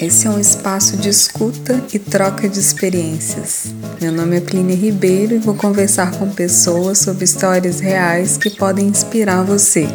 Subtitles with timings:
[0.00, 3.66] Esse é um espaço de escuta e troca de experiências.
[4.00, 8.88] Meu nome é Plínia Ribeiro e vou conversar com pessoas sobre histórias reais que podem
[8.88, 9.86] inspirar você.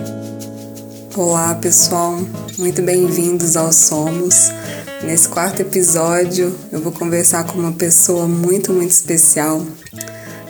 [1.16, 2.18] Olá, pessoal,
[2.58, 4.52] muito bem-vindos ao Somos.
[5.04, 9.66] Nesse quarto episódio, eu vou conversar com uma pessoa muito, muito especial,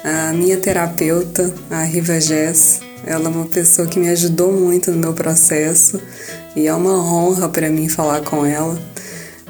[0.03, 2.81] a minha terapeuta, a Riva Jess.
[3.05, 5.99] Ela é uma pessoa que me ajudou muito no meu processo
[6.59, 8.77] e é uma honra para mim falar com ela.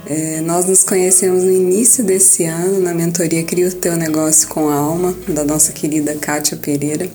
[0.05, 4.69] É, nós nos conhecemos no início desse ano na mentoria Cria o Teu Negócio com
[4.69, 7.09] a Alma, da nossa querida Kátia Pereira.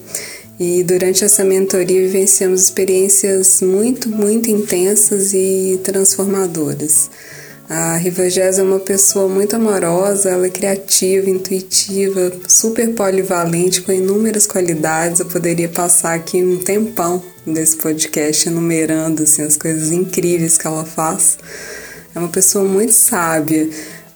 [0.58, 7.08] E durante essa mentoria vivenciamos experiências muito, muito intensas e transformadoras.
[7.68, 14.46] A Rivagés é uma pessoa muito amorosa, ela é criativa, intuitiva, super polivalente, com inúmeras
[14.46, 15.20] qualidades.
[15.20, 20.84] Eu poderia passar aqui um tempão desse podcast enumerando assim, as coisas incríveis que ela
[20.84, 21.38] faz.
[22.14, 23.68] É uma pessoa muito sábia.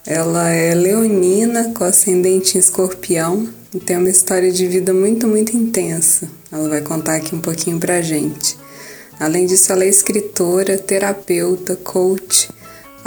[0.07, 5.57] Ela é leonina, com ascendente em escorpião, e tem uma história de vida muito, muito
[5.57, 6.29] intensa.
[6.51, 8.57] Ela vai contar aqui um pouquinho pra gente.
[9.21, 12.49] Além disso, ela é escritora, terapeuta, coach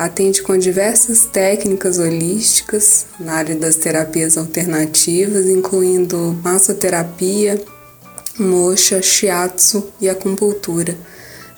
[0.01, 7.61] Atende com diversas técnicas holísticas na área das terapias alternativas, incluindo massoterapia,
[8.39, 10.97] mocha, shiatsu e acupuntura.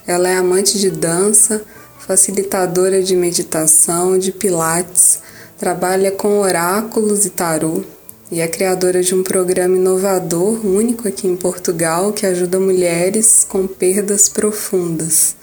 [0.06, 1.64] Ela é amante de dança,
[2.00, 5.20] facilitadora de meditação, de pilates,
[5.58, 7.84] trabalha com oráculos e tarô
[8.32, 13.68] e é criadora de um programa inovador único aqui em Portugal que ajuda mulheres com
[13.68, 15.36] perdas profundas.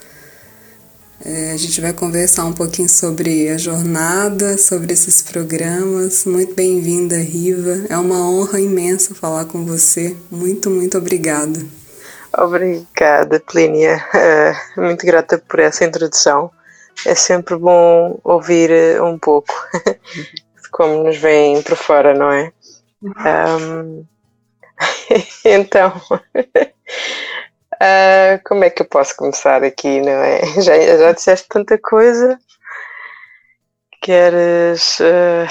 [1.23, 6.25] É, a gente vai conversar um pouquinho sobre a jornada, sobre esses programas.
[6.25, 7.85] Muito bem-vinda, Riva.
[7.89, 10.15] É uma honra imensa falar com você.
[10.31, 11.59] Muito, muito obrigada.
[12.35, 14.03] Obrigada, Plínia.
[14.15, 16.49] Uh, muito grata por essa introdução.
[17.05, 19.53] É sempre bom ouvir uh, um pouco
[20.71, 22.51] como nos vem por fora, não é?
[23.03, 24.05] Um,
[25.45, 26.01] então.
[27.81, 30.39] Uh, como é que eu posso começar aqui, não é?
[30.61, 32.37] Já, já disseste tanta coisa.
[33.99, 34.99] Queres.
[34.99, 35.47] Uh,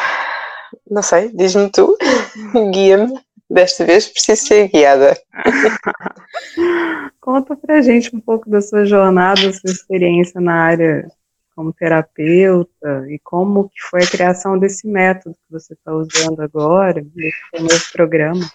[0.89, 1.99] não sei, diz-me tu,
[2.73, 3.21] guia-me.
[3.51, 5.21] Desta vez preciso ser guiada.
[7.21, 11.11] Conta pra gente um pouco da sua jornada, da sua experiência na área
[11.57, 17.03] como terapeuta e como que foi a criação desse método que você está usando agora,
[17.03, 18.49] desse novo programa.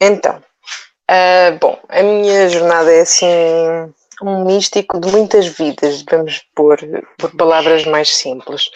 [0.00, 0.42] Então,
[1.10, 3.26] Uh, bom, a minha jornada é assim
[4.22, 6.78] um místico de muitas vidas, vamos pôr
[7.16, 8.70] por palavras mais simples.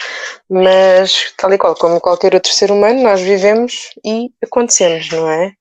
[0.49, 5.53] Mas, tal e qual como qualquer outro ser humano, nós vivemos e acontecemos, não é?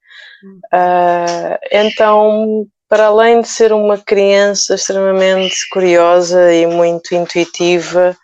[0.74, 8.16] Uh, então, para além de ser uma criança extremamente curiosa e muito intuitiva,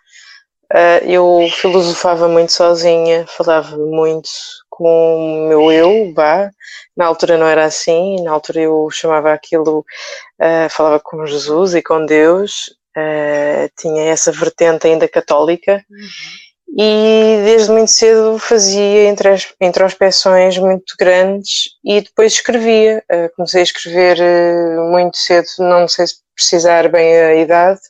[0.73, 4.29] uh, eu filosofava muito sozinha, falava muito
[4.77, 6.51] com o meu eu, vá.
[6.95, 11.81] Na altura não era assim, na altura eu chamava aquilo, uh, falava com Jesus e
[11.81, 15.83] com Deus, uh, tinha essa vertente ainda católica.
[15.89, 16.77] Uhum.
[16.77, 19.09] E desde muito cedo fazia
[19.59, 23.03] introspeções muito grandes e depois escrevia.
[23.11, 24.17] Uh, comecei a escrever
[24.91, 27.81] muito cedo, não sei se precisar bem a idade,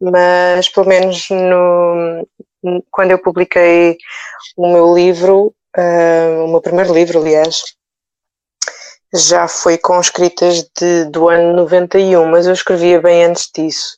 [0.00, 2.26] mas pelo menos no,
[2.90, 3.98] quando eu publiquei
[4.56, 7.62] o meu livro, Uh, o meu primeiro livro, aliás,
[9.12, 13.96] já foi com escritas de, do ano 91, mas eu escrevia bem antes disso.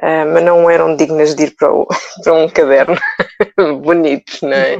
[0.00, 1.86] Uh, mas não eram dignas de ir para, o,
[2.22, 2.96] para um caderno
[3.82, 4.76] bonito, não é?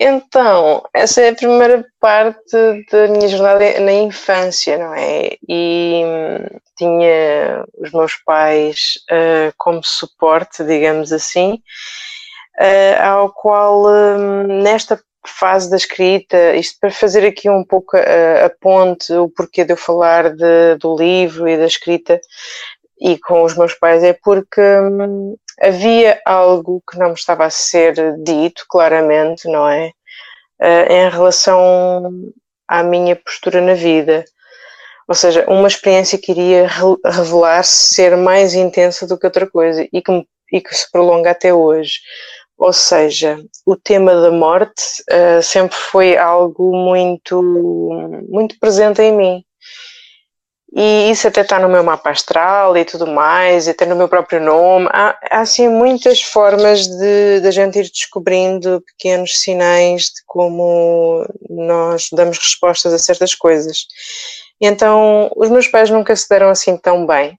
[0.00, 2.56] Então, essa é a primeira parte
[2.92, 5.36] da minha jornada na infância, não é?
[5.48, 11.60] E hum, tinha os meus pais uh, como suporte, digamos assim,
[12.60, 18.46] uh, ao qual, um, nesta fase da escrita, isto para fazer aqui um pouco a,
[18.46, 22.20] a ponte, o porquê de eu falar de, do livro e da escrita
[23.00, 27.50] e com os meus pais, é porque hum, havia algo que não me estava a
[27.50, 29.92] ser dito claramente, não é?
[30.60, 32.32] Uh, em relação
[32.66, 34.24] à minha postura na vida.
[35.08, 36.68] Ou seja, uma experiência que iria
[37.04, 41.54] revelar-se ser mais intensa do que outra coisa e que, e que se prolonga até
[41.54, 42.00] hoje.
[42.58, 44.82] Ou seja, o tema da morte
[45.12, 47.40] uh, sempre foi algo muito,
[48.28, 49.44] muito presente em mim.
[50.74, 54.40] E isso até está no meu mapa astral e tudo mais, até no meu próprio
[54.40, 54.86] nome.
[54.92, 61.24] Há, há assim muitas formas de, de a gente ir descobrindo pequenos sinais de como
[61.48, 63.86] nós damos respostas a certas coisas.
[64.60, 67.38] E então, os meus pais nunca se deram assim tão bem.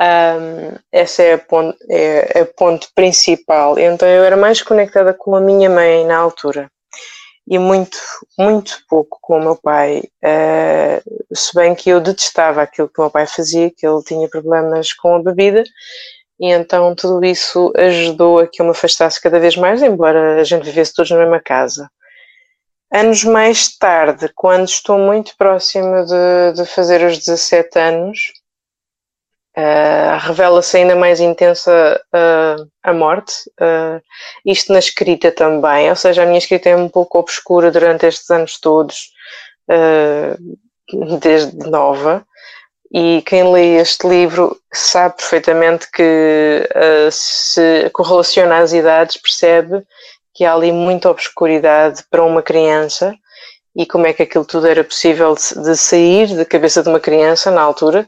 [0.00, 3.78] Um, essa é a, ponto, é a principal.
[3.78, 6.70] Então eu era mais conectada com a minha mãe na altura
[7.48, 7.98] e muito,
[8.38, 10.02] muito pouco com o meu pai.
[10.22, 14.28] Uh, se bem que eu detestava aquilo que o meu pai fazia, que ele tinha
[14.28, 15.62] problemas com a bebida,
[16.40, 20.44] e então tudo isso ajudou a que eu me afastasse cada vez mais, embora a
[20.44, 21.88] gente vivesse todos na mesma casa.
[22.92, 28.32] Anos mais tarde, quando estou muito próxima de, de fazer os 17 anos,
[29.58, 34.02] Uh, Revela-se ainda mais intensa uh, a morte, uh,
[34.44, 38.28] isto na escrita também, ou seja, a minha escrita é um pouco obscura durante estes
[38.28, 39.12] anos todos,
[41.20, 42.24] desde nova,
[42.92, 46.68] e quem lê este livro sabe perfeitamente que
[47.10, 49.82] se correlaciona as idades, percebe
[50.34, 53.14] que há ali muita obscuridade para uma criança
[53.74, 57.00] e como é que aquilo tudo era possível de, de sair da cabeça de uma
[57.00, 58.06] criança na altura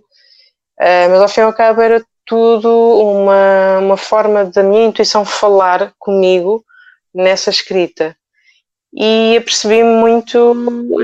[0.80, 2.69] Uh, mas ao fim e ao cabo era tudo
[3.00, 6.64] uma, uma forma da minha intuição falar comigo
[7.14, 8.16] nessa escrita.
[8.92, 10.54] E apercebi-me muito,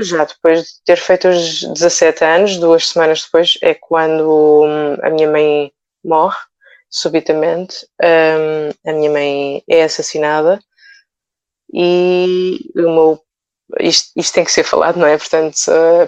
[0.01, 5.09] já depois de ter feito os 17 anos, duas semanas depois, é quando hum, a
[5.09, 5.71] minha mãe
[6.03, 6.37] morre,
[6.89, 7.87] subitamente.
[8.01, 10.59] Um, a minha mãe é assassinada
[11.73, 13.24] e o meu
[13.79, 15.17] isto, isto, tem que ser falado, não é?
[15.17, 15.55] Portanto,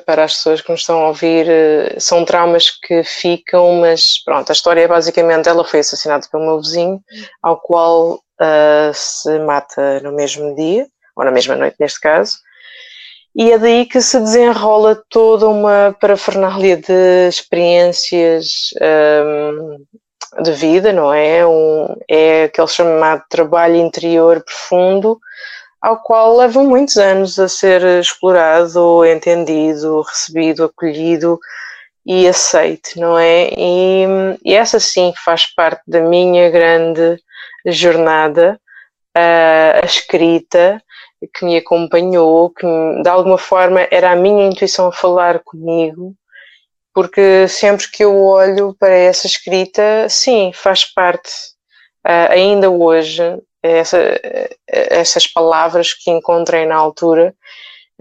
[0.05, 4.49] para as pessoas que nos estão a ouvir, eh, são traumas que ficam, mas pronto,
[4.49, 7.01] a história é basicamente: ela foi assassinada pelo meu vizinho,
[7.41, 12.37] ao qual uh, se mata no mesmo dia, ou na mesma noite, neste caso,
[13.35, 21.13] e é daí que se desenrola toda uma parafernália de experiências um, de vida, não
[21.13, 21.45] é?
[21.45, 25.19] Um, é aquele chamado trabalho interior profundo
[25.81, 31.39] ao qual levam muitos anos a ser explorado, entendido, recebido, acolhido
[32.05, 33.49] e aceito, não é?
[33.57, 34.05] E,
[34.45, 37.21] e essa sim faz parte da minha grande
[37.65, 38.59] jornada,
[39.15, 40.81] a, a escrita
[41.33, 42.65] que me acompanhou, que
[43.01, 46.15] de alguma forma era a minha intuição a falar comigo,
[46.93, 51.29] porque sempre que eu olho para essa escrita, sim, faz parte,
[52.05, 53.21] uh, ainda hoje,
[53.61, 53.97] essa,
[54.67, 57.33] essas palavras que encontrei na altura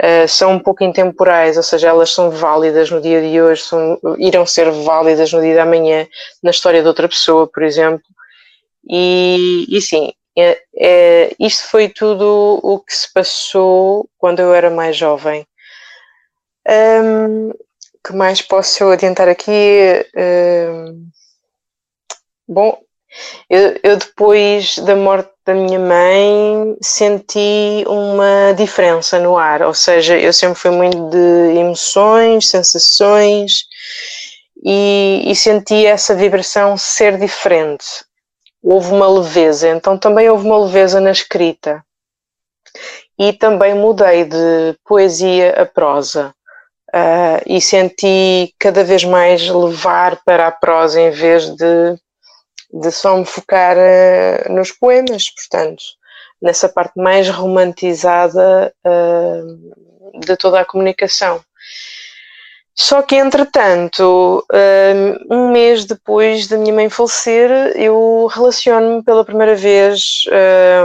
[0.00, 3.98] uh, são um pouco intemporais, ou seja, elas são válidas no dia de hoje, são,
[4.18, 6.06] irão ser válidas no dia de amanhã,
[6.42, 8.04] na história de outra pessoa, por exemplo.
[8.88, 14.70] E, e sim, é, é, isto foi tudo o que se passou quando eu era
[14.70, 15.46] mais jovem.
[16.68, 17.50] Um,
[18.04, 19.50] que mais posso adiantar aqui?
[20.14, 21.08] Um,
[22.46, 22.78] bom,
[23.48, 30.18] eu, eu, depois da morte da minha mãe senti uma diferença no ar, ou seja,
[30.18, 33.64] eu sempre fui muito de emoções, sensações
[34.64, 37.86] e, e senti essa vibração ser diferente.
[38.60, 41.84] Houve uma leveza, então também houve uma leveza na escrita.
[43.16, 46.34] E também mudei de poesia a prosa.
[46.88, 51.96] Uh, e senti cada vez mais levar para a prosa em vez de
[52.80, 55.82] de só me focar uh, nos poemas, portanto,
[56.40, 61.40] nessa parte mais romantizada uh, de toda a comunicação.
[62.78, 69.54] Só que, entretanto, eh, um mês depois da minha mãe falecer, eu relaciono-me pela primeira
[69.54, 70.24] vez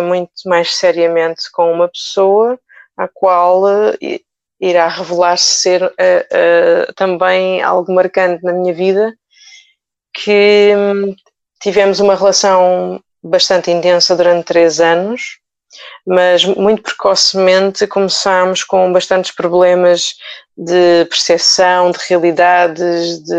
[0.08, 2.58] muito mais seriamente com uma pessoa
[2.96, 3.64] a qual
[4.62, 5.94] irá revelar-se ser
[6.96, 9.14] também algo marcante na minha vida,
[10.14, 10.74] que
[11.62, 15.38] Tivemos uma relação bastante intensa durante três anos,
[16.06, 20.16] mas muito precocemente começámos com bastantes problemas
[20.58, 23.36] de percepção, de realidades, de,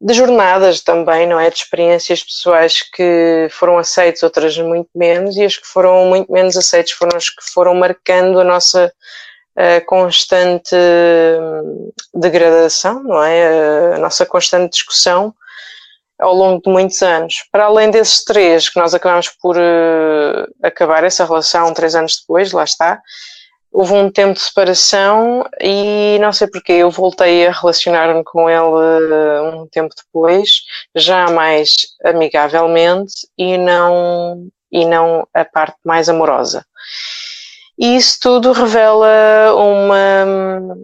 [0.00, 1.50] de jornadas também, não é?
[1.50, 6.56] De experiências pessoais que foram aceitas, outras muito menos, e as que foram muito menos
[6.56, 8.92] aceitas foram as que foram marcando a nossa
[9.54, 10.74] a constante
[12.14, 13.94] degradação, não é?
[13.94, 15.34] A nossa constante discussão
[16.22, 17.44] ao longo de muitos anos.
[17.50, 22.52] Para além desses três, que nós acabamos por uh, acabar essa relação três anos depois,
[22.52, 23.02] lá está,
[23.72, 28.60] houve um tempo de separação e não sei porquê, eu voltei a relacionar-me com ele
[28.60, 30.62] uh, um tempo depois,
[30.94, 36.64] já mais amigavelmente e não, e não a parte mais amorosa.
[37.78, 40.76] E isso tudo revela uma,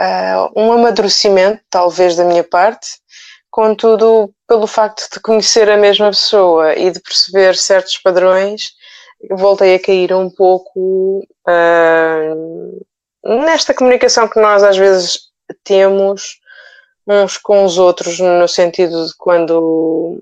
[0.00, 3.03] uh, um amadurecimento, talvez da minha parte,
[3.54, 8.72] Contudo, pelo facto de conhecer a mesma pessoa e de perceber certos padrões,
[9.30, 12.84] voltei a cair um pouco uh,
[13.24, 15.28] nesta comunicação que nós às vezes
[15.62, 16.40] temos
[17.06, 20.20] uns com os outros, no sentido de quando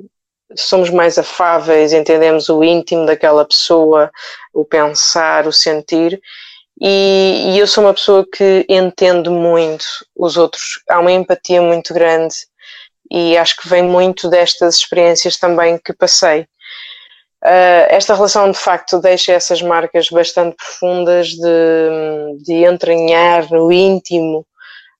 [0.54, 4.10] somos mais afáveis, entendemos o íntimo daquela pessoa,
[4.52, 6.20] o pensar, o sentir.
[6.78, 10.82] E, e, eu sou uma pessoa que entendo muito os outros.
[10.90, 12.34] Há uma empatia muito grande
[13.12, 16.46] e acho que vem muito destas experiências também que passei.
[17.44, 24.46] Uh, esta relação de facto deixa essas marcas bastante profundas de, de entranhar no íntimo,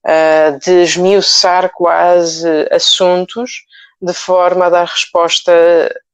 [0.05, 3.65] uh, de esmiuçar quase assuntos
[4.01, 5.53] de forma a dar resposta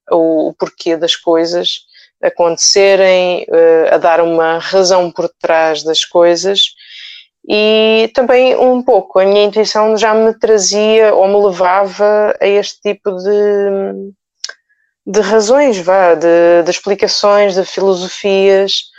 [0.07, 1.81] ao, porquê das coisas
[2.23, 6.75] acontecerem, uh, a dar uma razão por trás das coisas
[7.49, 12.79] e também um pouco a minha intuição já me trazia ou me levava a este
[12.83, 14.13] tipo de,
[15.07, 18.91] de razões, vá, de, de explicações, de filosofias.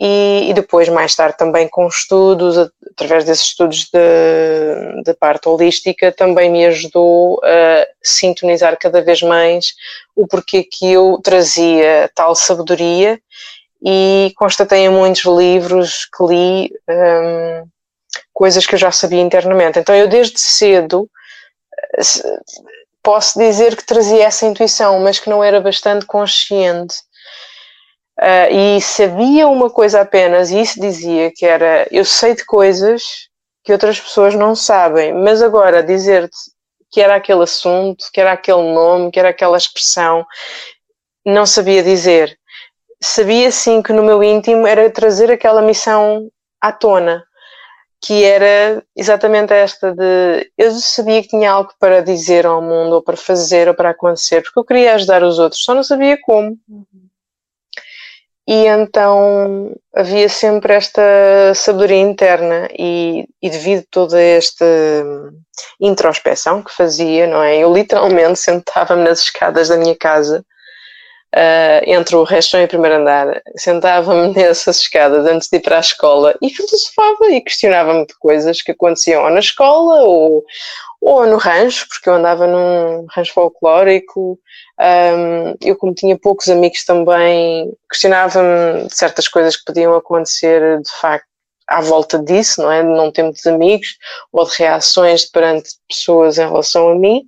[0.00, 2.56] E, e, depois mais tarde também com estudos,
[2.92, 3.90] através desses estudos
[5.04, 9.72] da parte holística, também me ajudou a sintonizar cada vez mais
[10.14, 13.20] o porquê que eu trazia tal sabedoria
[13.82, 17.68] e constatei em muitos livros que li um,
[18.32, 19.78] coisas que eu já sabia internamente.
[19.78, 21.08] Então eu desde cedo
[23.02, 26.96] posso dizer que trazia essa intuição, mas que não era bastante consciente.
[28.20, 33.28] Uh, e sabia uma coisa apenas, e isso dizia que era: eu sei de coisas
[33.62, 36.36] que outras pessoas não sabem, mas agora dizer-te
[36.90, 40.26] que era aquele assunto, que era aquele nome, que era aquela expressão,
[41.24, 42.36] não sabia dizer
[43.00, 47.24] sabia sim que no meu íntimo era trazer aquela missão à tona,
[48.00, 53.02] que era exatamente esta de eu sabia que tinha algo para dizer ao mundo, ou
[53.02, 56.56] para fazer, ou para acontecer, porque eu queria ajudar os outros, só não sabia como.
[58.46, 61.02] E então havia sempre esta
[61.54, 64.64] sabedoria interna e, e devido a toda esta
[65.78, 67.58] introspeção que fazia, não é?
[67.58, 70.44] Eu literalmente sentava-me nas escadas da minha casa
[71.38, 75.76] uh, entre o resto e o primeiro andar, sentava-me nessas escadas antes de ir para
[75.76, 80.44] a escola e filosofava e questionava-me de coisas que aconteciam ou na escola ou,
[81.00, 84.38] ou no rancho, porque eu andava num rancho folclórico.
[84.80, 90.90] Um, eu, como tinha poucos amigos também, questionava-me de certas coisas que podiam acontecer de
[90.90, 91.26] facto
[91.68, 92.82] à volta disso, não é?
[92.82, 93.98] De não ter muitos amigos
[94.32, 97.22] ou de reações perante pessoas em relação a mim.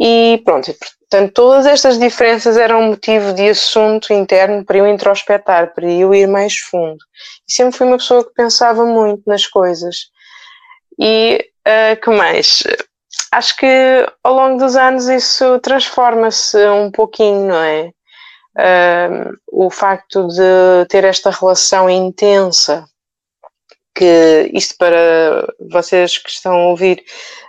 [0.00, 0.72] E pronto,
[1.10, 6.28] Portanto, todas estas diferenças eram motivo de assunto interno para eu introspectar, para eu ir
[6.28, 6.98] mais fundo.
[7.48, 10.08] E sempre fui uma pessoa que pensava muito nas coisas.
[10.96, 12.62] E uh, que mais?
[13.32, 17.90] Acho que ao longo dos anos isso transforma-se um pouquinho, não é?
[18.56, 22.84] Uh, o facto de ter esta relação intensa,
[23.96, 27.02] que isto para vocês que estão a ouvir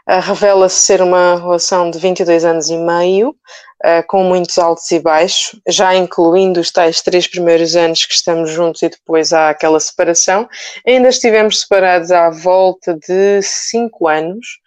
[0.07, 5.59] revela-se ser uma relação de 22 anos e meio, uh, com muitos altos e baixos,
[5.67, 10.47] já incluindo os tais três primeiros anos que estamos juntos e depois há aquela separação.
[10.85, 14.59] Ainda estivemos separados à volta de cinco anos,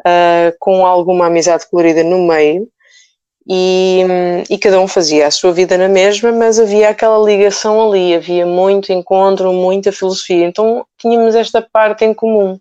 [0.00, 2.68] uh, com alguma amizade colorida no meio.
[3.48, 4.00] E,
[4.50, 8.44] e, cada um fazia a sua vida na mesma, mas havia aquela ligação ali, havia
[8.44, 12.58] muito encontro, muita filosofia, então tínhamos esta parte em comum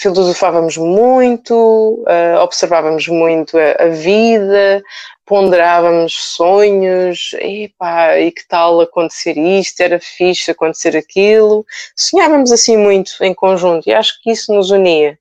[0.00, 4.82] filosofávamos muito, uh, observávamos muito a, a, vida,
[5.26, 11.66] ponderávamos sonhos, epá, e que tal acontecer isto, era fixe acontecer aquilo.
[11.94, 15.18] Sonhávamos assim muito em conjunto e acho que isso nos unia.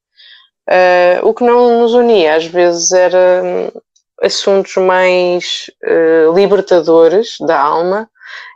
[0.70, 3.82] Uh, o que não nos unia às vezes era um,
[4.22, 8.10] assuntos mais uh, libertadores da alma,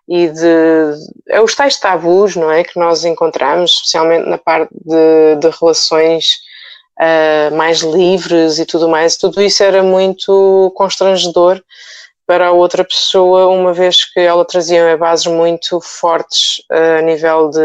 [0.07, 0.93] e de
[1.29, 6.39] é os tais tabus, não é, que nós encontramos, especialmente na parte de, de relações
[6.99, 9.17] uh, mais livres e tudo mais.
[9.17, 11.61] Tudo isso era muito constrangedor
[12.25, 17.49] para a outra pessoa, uma vez que ela trazia bases muito fortes uh, a nível
[17.49, 17.59] de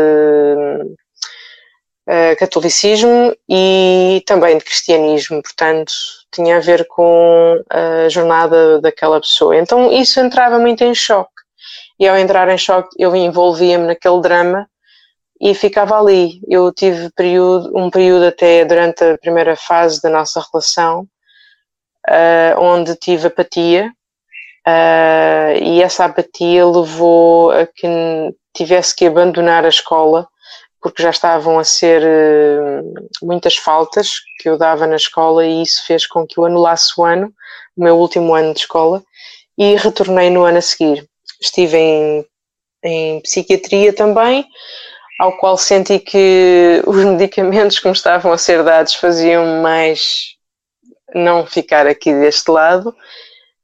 [2.09, 5.93] uh, catolicismo e também de cristianismo, portanto
[6.33, 9.57] tinha a ver com a jornada daquela pessoa.
[9.57, 11.38] Então isso entrava muito em choque
[11.99, 14.69] e ao entrar em choque eu envolvia-me naquele drama
[15.41, 16.41] e ficava ali.
[16.49, 21.07] Eu tive período, um período até durante a primeira fase da nossa relação,
[22.09, 23.93] uh, onde tive apatia,
[24.67, 27.87] uh, e essa apatia levou a que
[28.55, 30.27] tivesse que abandonar a escola,
[30.81, 35.85] porque já estavam a ser uh, muitas faltas que eu dava na escola, e isso
[35.87, 37.33] fez com que eu anulasse o ano,
[37.77, 39.03] o meu último ano de escola,
[39.57, 41.09] e retornei no ano a seguir
[41.41, 42.27] estive em,
[42.85, 44.47] em psiquiatria também,
[45.19, 50.37] ao qual senti que os medicamentos que me estavam a ser dados faziam mais
[51.15, 52.95] não ficar aqui deste lado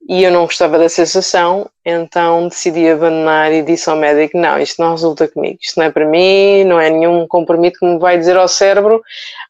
[0.08, 4.82] e eu não gostava da sensação, então decidi abandonar e disse ao médico: Não, isto
[4.82, 8.18] não resulta comigo, isto não é para mim, não é nenhum compromisso que me vai
[8.18, 9.02] dizer ao cérebro,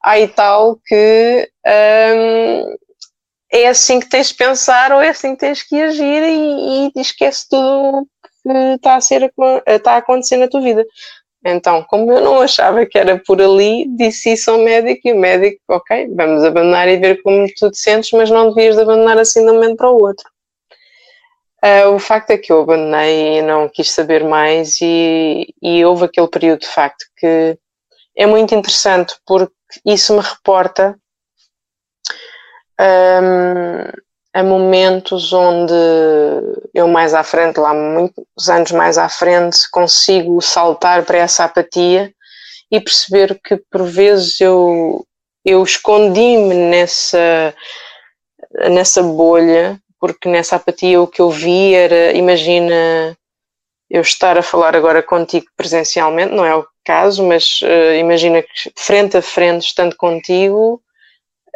[0.02, 2.76] aí tal que hum,
[3.52, 7.00] é assim que tens de pensar ou é assim que tens que agir e, e
[7.00, 8.06] esquece tudo
[8.44, 9.32] que está a, ser,
[9.66, 10.84] está a acontecer na tua vida.
[11.44, 15.18] Então, como eu não achava que era por ali, disse isso ao médico e o
[15.18, 19.18] médico, ok, vamos abandonar e ver como tu te sentes, mas não devias de abandonar
[19.18, 20.28] assim de um momento para o outro.
[21.62, 26.04] Uh, o facto é que eu abandonei e não quis saber mais e, e houve
[26.04, 27.58] aquele período de facto que
[28.14, 30.94] é muito interessante porque isso me reporta
[32.78, 33.90] um,
[34.34, 35.72] a momentos onde
[36.74, 42.12] eu mais à frente, lá muitos anos mais à frente, consigo saltar para essa apatia
[42.68, 45.06] e perceber que por vezes eu,
[45.44, 47.54] eu escondi-me nessa,
[48.68, 53.16] nessa bolha, porque nessa apatia o que eu vi era, imagina
[53.88, 58.72] eu estar a falar agora contigo presencialmente, não é o caso, mas uh, imagina que
[58.76, 60.82] frente a frente, estando contigo,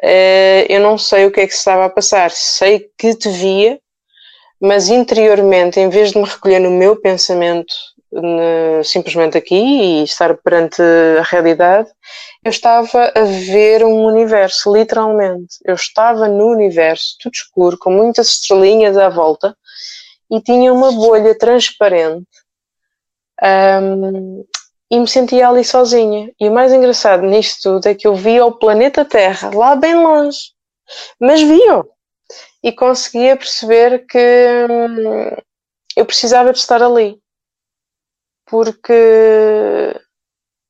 [0.03, 2.31] uh, eu não sei o que é que se estava a passar.
[2.31, 3.79] Sei que te via,
[4.61, 7.75] mas interiormente, em vez de me recolher no meu pensamento,
[8.85, 10.81] simplesmente aqui e estar perante
[11.19, 11.89] a realidade,
[12.45, 15.57] eu estava a ver um universo, literalmente.
[15.65, 19.57] Eu estava no universo, tudo escuro, com muitas estrelinhas à volta,
[20.31, 22.27] e tinha uma bolha transparente.
[23.43, 24.45] Um,
[24.91, 26.33] e me sentia ali sozinha.
[26.41, 29.95] E o mais engraçado nisto tudo é que eu via o planeta Terra lá bem
[29.95, 30.53] longe,
[31.21, 31.89] mas via-o.
[32.63, 35.37] E conseguia perceber que hum,
[35.97, 37.21] eu precisava de estar ali.
[38.47, 39.95] Porque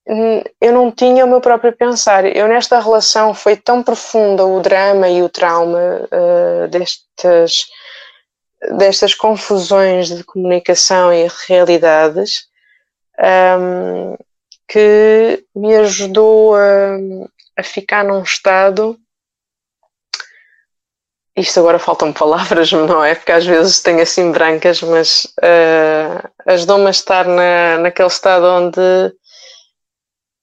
[0.07, 2.25] hum, eu não tinha o meu próprio pensar.
[2.25, 7.67] Eu, nesta relação, foi tão profunda o drama e o trauma uh, destas,
[8.77, 12.48] destas confusões de comunicação e realidades
[13.19, 14.17] um,
[14.69, 16.97] que me ajudou a,
[17.57, 18.99] a ficar num estado.
[21.37, 23.15] Isto agora faltam palavras, não é?
[23.15, 29.13] Porque às vezes tenho assim brancas, mas uh, ajudou-me a estar na, naquele estado onde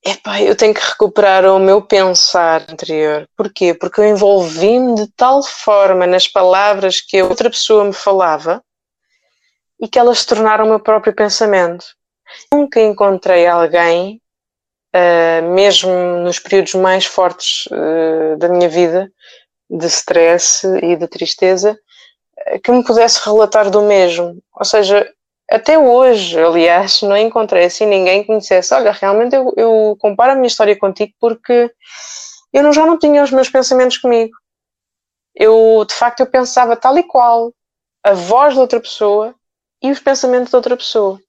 [0.06, 3.28] epá, eu tenho que recuperar o meu pensar anterior.
[3.36, 3.74] Porquê?
[3.74, 8.64] Porque eu envolvi-me de tal forma nas palavras que a outra pessoa me falava
[9.80, 11.86] e que elas se tornaram o meu próprio pensamento.
[12.52, 14.22] Nunca encontrei alguém,
[14.96, 15.92] uh, mesmo
[16.24, 19.12] nos períodos mais fortes uh, da minha vida,
[19.70, 21.78] de stress e de tristeza,
[22.38, 24.40] eh, que me pudesse relatar do mesmo.
[24.54, 25.12] Ou seja,
[25.50, 30.34] até hoje, aliás, não encontrei assim ninguém que me dissesse: Olha, realmente eu, eu comparo
[30.34, 31.72] a minha história contigo porque
[32.54, 34.36] eu não, já não tinha os meus pensamentos comigo.
[35.36, 37.52] Eu, de facto, eu pensava tal e qual
[38.04, 39.36] a voz de outra pessoa
[39.82, 41.20] e os pensamentos de outra pessoa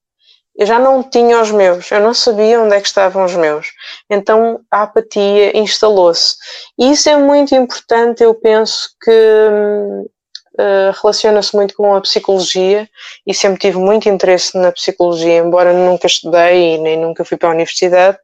[0.59, 3.69] eu já não tinha os meus, eu não sabia onde é que estavam os meus.
[4.09, 6.37] Então a apatia instalou-se.
[6.79, 12.89] E isso é muito importante, eu penso que uh, relaciona-se muito com a psicologia
[13.27, 17.51] e sempre tive muito interesse na psicologia, embora nunca estudei e nem nunca fui para
[17.51, 18.19] a universidade.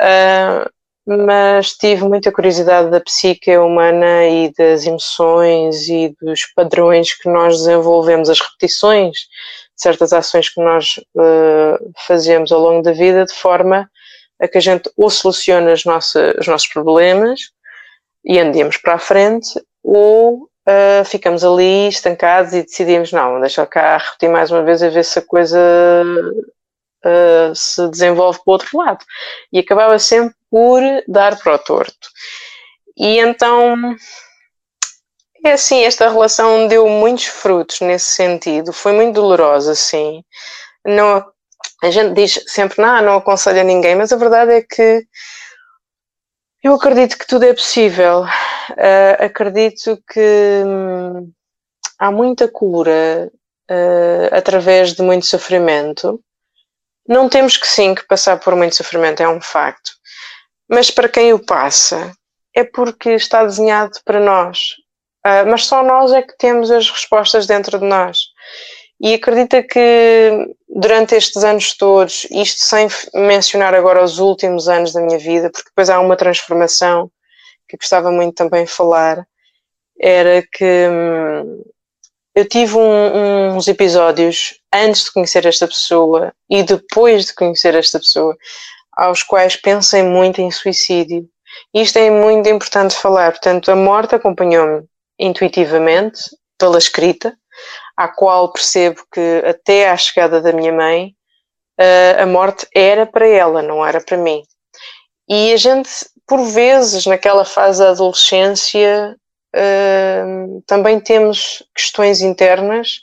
[0.00, 0.68] Uh,
[1.08, 7.58] mas tive muita curiosidade da psique humana e das emoções e dos padrões que nós
[7.58, 9.16] desenvolvemos, as repetições
[9.76, 13.88] certas ações que nós uh, fazemos ao longo da vida de forma
[14.40, 17.40] a que a gente ou solucione os nossos problemas
[18.24, 19.48] e andemos para a frente
[19.82, 24.88] ou uh, ficamos ali estancados e decidimos não, deixa cá repetir mais uma vez a
[24.88, 25.58] ver se a coisa
[27.04, 29.04] uh, se desenvolve para o outro lado.
[29.52, 32.08] E acabava sempre por dar para o torto.
[32.96, 33.94] E então
[35.44, 40.22] é assim, esta relação deu muitos frutos nesse sentido, foi muito dolorosa, sim.
[40.84, 41.24] Não,
[41.82, 45.06] a gente diz sempre, não, não aconselho a ninguém, mas a verdade é que
[46.62, 48.22] eu acredito que tudo é possível.
[48.22, 51.32] Uh, acredito que hum,
[51.98, 53.30] há muita cura
[53.70, 56.20] uh, através de muito sofrimento.
[57.08, 59.92] Não temos que sim que passar por muito sofrimento, é um facto.
[60.68, 62.12] Mas para quem o passa,
[62.52, 64.74] é porque está desenhado para nós.
[65.26, 68.28] Uh, mas só nós é que temos as respostas dentro de nós.
[69.00, 75.00] E acredita que durante estes anos todos, isto sem mencionar agora os últimos anos da
[75.00, 77.10] minha vida, porque depois há uma transformação
[77.68, 79.26] que gostava muito também de falar,
[80.00, 81.64] era que hum,
[82.32, 87.98] eu tive um, uns episódios antes de conhecer esta pessoa e depois de conhecer esta
[87.98, 88.36] pessoa,
[88.92, 91.28] aos quais pensem muito em suicídio.
[91.74, 93.32] Isto é muito importante falar.
[93.32, 94.86] Portanto, a morte acompanhou-me
[95.18, 96.20] intuitivamente
[96.58, 97.36] pela escrita,
[97.96, 101.14] à qual percebo que até à chegada da minha mãe,
[101.80, 104.42] uh, a morte era para ela, não era para mim.
[105.28, 105.90] E a gente,
[106.26, 109.16] por vezes, naquela fase da adolescência,
[109.54, 113.00] uh, também temos questões internas,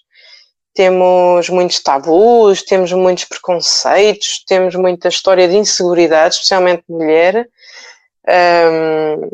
[0.74, 7.48] temos muitos tabus, temos muitos preconceitos, temos muita história de inseguridade, especialmente mulher.
[8.28, 9.30] Um,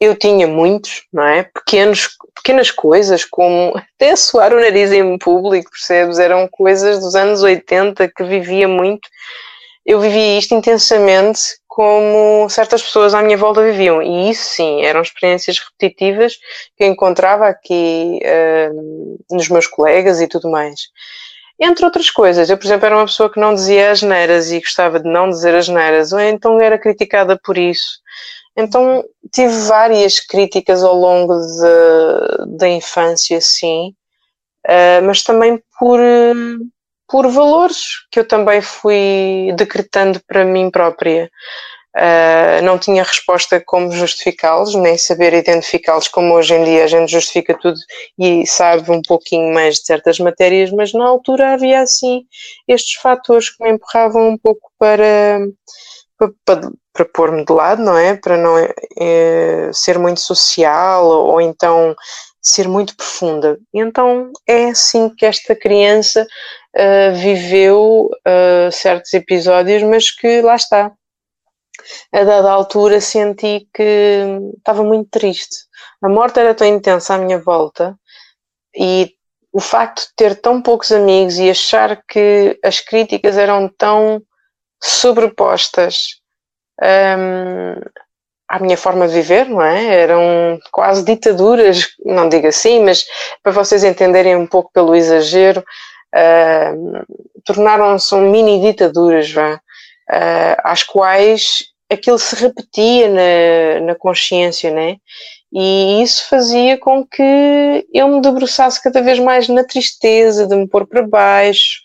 [0.00, 1.44] eu tinha muitos, não é?
[1.44, 6.18] Pequenos, pequenas coisas, como até suar o nariz em público, percebes?
[6.18, 9.08] Eram coisas dos anos 80 que vivia muito.
[9.84, 14.02] Eu vivia isto intensamente como certas pessoas à minha volta viviam.
[14.02, 16.34] E isso sim, eram experiências repetitivas
[16.76, 20.88] que eu encontrava aqui uh, nos meus colegas e tudo mais.
[21.58, 24.60] Entre outras coisas, eu, por exemplo, era uma pessoa que não dizia as neiras e
[24.60, 27.98] gostava de não dizer as neiras, ou então era criticada por isso.
[28.56, 33.94] Então tive várias críticas ao longo de, da infância, sim,
[34.66, 36.00] uh, mas também por,
[37.06, 41.30] por valores que eu também fui decretando para mim própria.
[41.96, 47.10] Uh, não tinha resposta como justificá-los, nem saber identificá-los como hoje em dia a gente
[47.10, 47.78] justifica tudo
[48.18, 52.26] e sabe um pouquinho mais de certas matérias, mas na altura havia assim
[52.68, 55.40] estes fatores que me empurravam um pouco para,
[56.18, 58.16] para, para, pôr-me de lado, não é?
[58.16, 61.94] Para não é, ser muito social ou então
[62.40, 63.58] ser muito profunda.
[63.74, 66.22] E então é assim que esta criança
[66.76, 70.92] uh, viveu uh, certos episódios, mas que lá está.
[72.12, 75.56] A dada altura senti que estava muito triste.
[76.02, 77.98] A morte era tão intensa à minha volta
[78.74, 79.12] e
[79.52, 84.22] o facto de ter tão poucos amigos e achar que as críticas eram tão
[84.82, 86.20] sobrepostas
[86.82, 87.80] um,
[88.48, 90.02] à minha forma de viver, não é?
[90.02, 93.04] Eram quase ditaduras, não digo assim, mas
[93.42, 95.64] para vocês entenderem um pouco pelo exagero,
[96.14, 97.06] uh,
[97.44, 104.96] tornaram-se um mini ditaduras, vá, uh, às quais aquilo se repetia na, na consciência, né?
[105.52, 110.68] E isso fazia com que eu me debruçasse cada vez mais na tristeza, de me
[110.68, 111.80] pôr para baixo,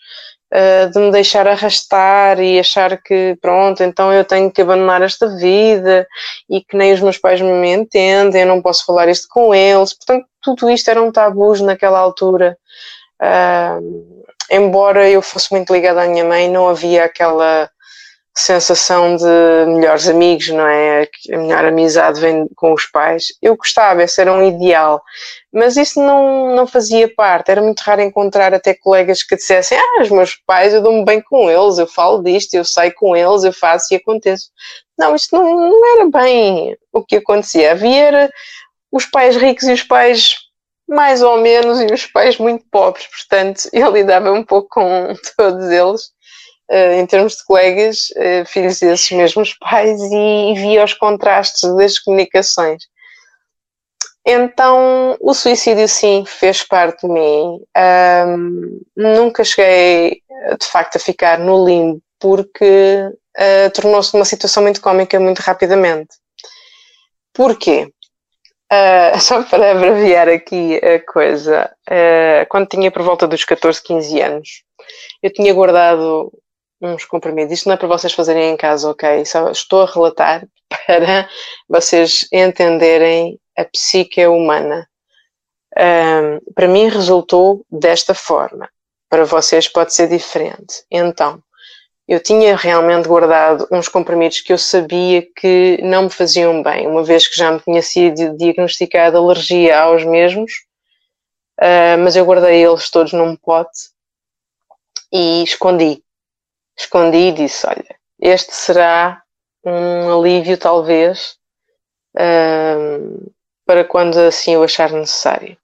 [0.52, 5.26] uh, de me deixar arrastar e achar que pronto, então eu tenho que abandonar esta
[5.36, 6.06] vida
[6.48, 9.94] e que nem os meus pais me entendem, eu não posso falar isto com eles.
[9.94, 12.56] Portanto, tudo isto eram tabus naquela altura.
[13.20, 17.70] Uh, embora eu fosse muito ligada à minha mãe, não havia aquela
[18.34, 21.08] sensação de melhores amigos, não é?
[21.32, 23.26] A melhor amizade vem com os pais.
[23.42, 25.02] Eu gostava, esse era um ideal,
[25.52, 27.50] mas isso não, não fazia parte.
[27.50, 31.20] Era muito raro encontrar até colegas que dissessem: Ah, os meus pais, eu dou-me bem
[31.20, 34.50] com eles, eu falo disto, eu saio com eles, eu faço e aconteço.
[34.98, 37.72] Não, isto não, não era bem o que acontecia.
[37.72, 38.30] Havia era
[38.90, 40.36] os pais ricos e os pais
[40.88, 45.70] mais ou menos e os pais muito pobres, portanto eu lidava um pouco com todos
[45.70, 46.12] eles
[47.00, 51.98] em termos de colegas, uh, filhos desses mesmos pais, e, e via os contrastes das
[51.98, 52.84] comunicações.
[54.24, 57.60] Então, o suicídio, sim, fez parte de mim.
[57.76, 60.22] Um, nunca cheguei,
[60.60, 66.16] de facto, a ficar no limbo, porque uh, tornou-se uma situação muito cómica muito rapidamente.
[67.32, 67.92] Porquê?
[68.72, 74.20] Uh, só para abreviar aqui a coisa, uh, quando tinha por volta dos 14, 15
[74.20, 74.48] anos,
[75.22, 76.32] eu tinha guardado
[76.82, 77.52] uns comprimidos.
[77.52, 79.24] Isto não é para vocês fazerem em casa, ok?
[79.24, 80.46] Só estou a relatar
[80.86, 81.28] para
[81.68, 84.88] vocês entenderem a psique humana.
[85.78, 88.68] Um, para mim resultou desta forma.
[89.08, 90.84] Para vocês pode ser diferente.
[90.90, 91.42] Então,
[92.08, 97.04] eu tinha realmente guardado uns comprimidos que eu sabia que não me faziam bem, uma
[97.04, 100.52] vez que já me tinha sido diagnosticada alergia aos mesmos,
[101.60, 103.92] uh, mas eu guardei eles todos num pote
[105.12, 106.01] e escondi
[106.82, 109.22] escondi e disse: Olha, este será
[109.64, 111.36] um alívio, talvez,
[113.66, 115.56] para quando assim eu achar necessário.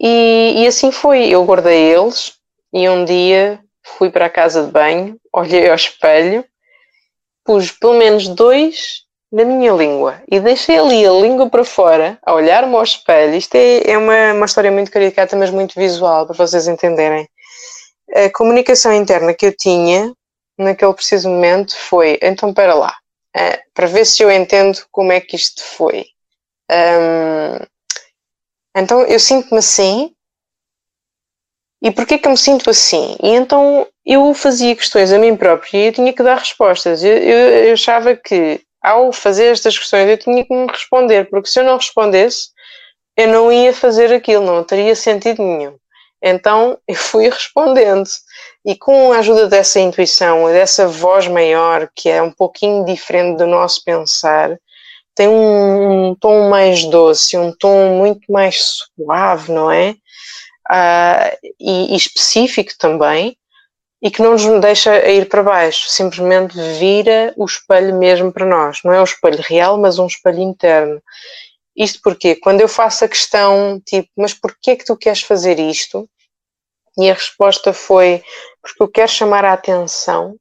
[0.00, 1.28] E, e assim foi.
[1.28, 2.34] Eu guardei eles
[2.72, 6.44] e um dia fui para a casa de banho, olhei ao espelho,
[7.44, 12.34] pus pelo menos dois na minha língua e deixei ali a língua para fora, a
[12.34, 13.34] olhar-me ao espelho.
[13.34, 17.28] Isto é, é uma, uma história muito caricata, mas muito visual, para vocês entenderem
[18.14, 20.12] a comunicação interna que eu tinha
[20.58, 22.96] naquele preciso momento foi: então, para lá,
[23.36, 26.06] uh, para ver se eu entendo como é que isto foi.
[26.70, 27.64] Um,
[28.76, 30.14] então, eu sinto-me assim.
[31.82, 33.16] E porquê que eu me sinto assim?
[33.22, 37.02] E então eu fazia questões a mim própria e eu tinha que dar respostas.
[37.02, 41.48] Eu, eu, eu achava que ao fazer estas questões eu tinha que me responder, porque
[41.48, 42.50] se eu não respondesse,
[43.16, 45.76] eu não ia fazer aquilo, não teria sentido nenhum.
[46.22, 48.08] Então eu fui respondendo.
[48.64, 53.38] E com a ajuda dessa intuição e dessa voz maior, que é um pouquinho diferente
[53.38, 54.58] do nosso pensar,
[55.14, 59.94] tem um, um tom mais doce, um tom muito mais suave, não é?
[60.70, 63.36] Uh, e, e, específico também,
[64.02, 68.78] e que não nos deixa ir para baixo, simplesmente vira o espelho mesmo para nós.
[68.84, 71.02] Não é um espelho real, mas um espelho interno.
[71.76, 75.58] Isto porque quando eu faço a questão tipo, mas porquê é que tu queres fazer
[75.58, 76.08] isto?
[76.98, 78.22] E a resposta foi
[78.60, 80.36] porque eu quero chamar a atenção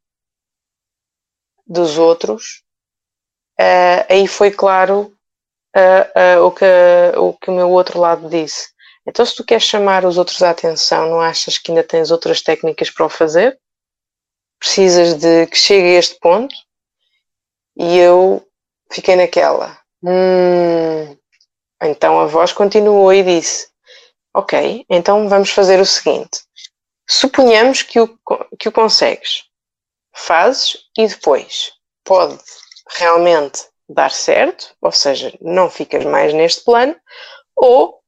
[1.66, 2.64] dos outros.
[3.60, 5.16] Uh, aí foi claro
[5.76, 6.66] uh, uh, o, que,
[7.18, 8.70] o que o meu outro lado disse.
[9.06, 12.42] Então, se tu queres chamar os outros à atenção, não achas que ainda tens outras
[12.42, 13.60] técnicas para o fazer?
[14.60, 16.54] Precisas de que chegue a este ponto?
[17.78, 18.46] E eu
[18.92, 19.80] fiquei naquela.
[20.04, 21.19] Hum.
[21.82, 23.70] Então a voz continuou e disse:
[24.34, 26.42] Ok, então vamos fazer o seguinte.
[27.08, 28.20] Suponhamos que o,
[28.58, 29.46] que o consegues.
[30.14, 32.38] Fazes e depois pode
[32.88, 36.96] realmente dar certo, ou seja, não ficas mais neste plano,
[37.56, 38.02] ou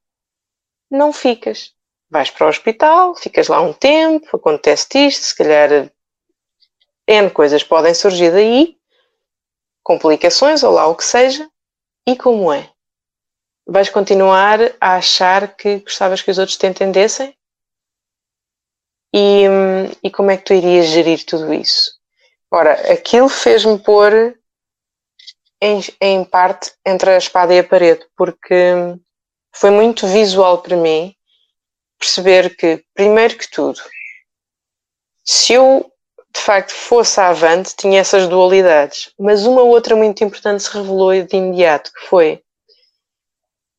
[0.90, 1.74] não ficas.
[2.10, 5.90] Vais para o hospital, ficas lá um tempo, acontece isto, se calhar
[7.08, 8.78] N coisas podem surgir daí,
[9.82, 11.50] complicações ou lá o que seja,
[12.06, 12.70] e como é?
[13.74, 17.34] Vais continuar a achar que gostavas que os outros te entendessem?
[19.16, 19.46] E,
[20.04, 21.94] e como é que tu irias gerir tudo isso?
[22.52, 24.38] Ora, aquilo fez-me pôr
[25.62, 28.74] em, em parte entre a espada e a parede, porque
[29.54, 31.16] foi muito visual para mim
[31.98, 33.80] perceber que, primeiro que tudo,
[35.24, 35.90] se eu
[36.30, 41.38] de facto fosse avante, tinha essas dualidades, mas uma outra muito importante se revelou de
[41.38, 42.44] imediato, que foi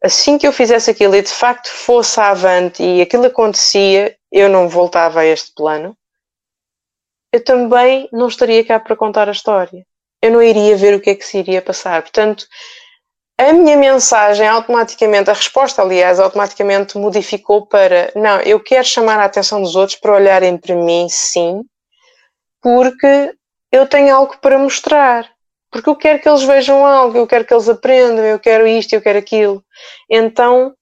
[0.03, 4.69] assim que eu fizesse aquilo e de facto fosse avante e aquilo acontecia, eu não
[4.69, 5.97] voltava a este plano,
[7.33, 9.87] eu também não estaria cá para contar a história.
[10.21, 12.03] Eu não iria ver o que é que se iria passar.
[12.03, 12.47] Portanto,
[13.39, 19.25] a minha mensagem automaticamente, a resposta, aliás, automaticamente modificou para não, eu quero chamar a
[19.25, 21.63] atenção dos outros para olharem para mim, sim,
[22.61, 23.35] porque
[23.73, 25.32] eu tenho algo para mostrar.
[25.73, 28.93] Porque eu quero que eles vejam algo, eu quero que eles aprendam, eu quero isto,
[28.93, 29.65] eu quero aquilo.
[30.09, 30.77] Então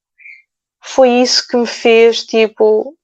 [0.83, 2.97] foi isso que me fez, tipo,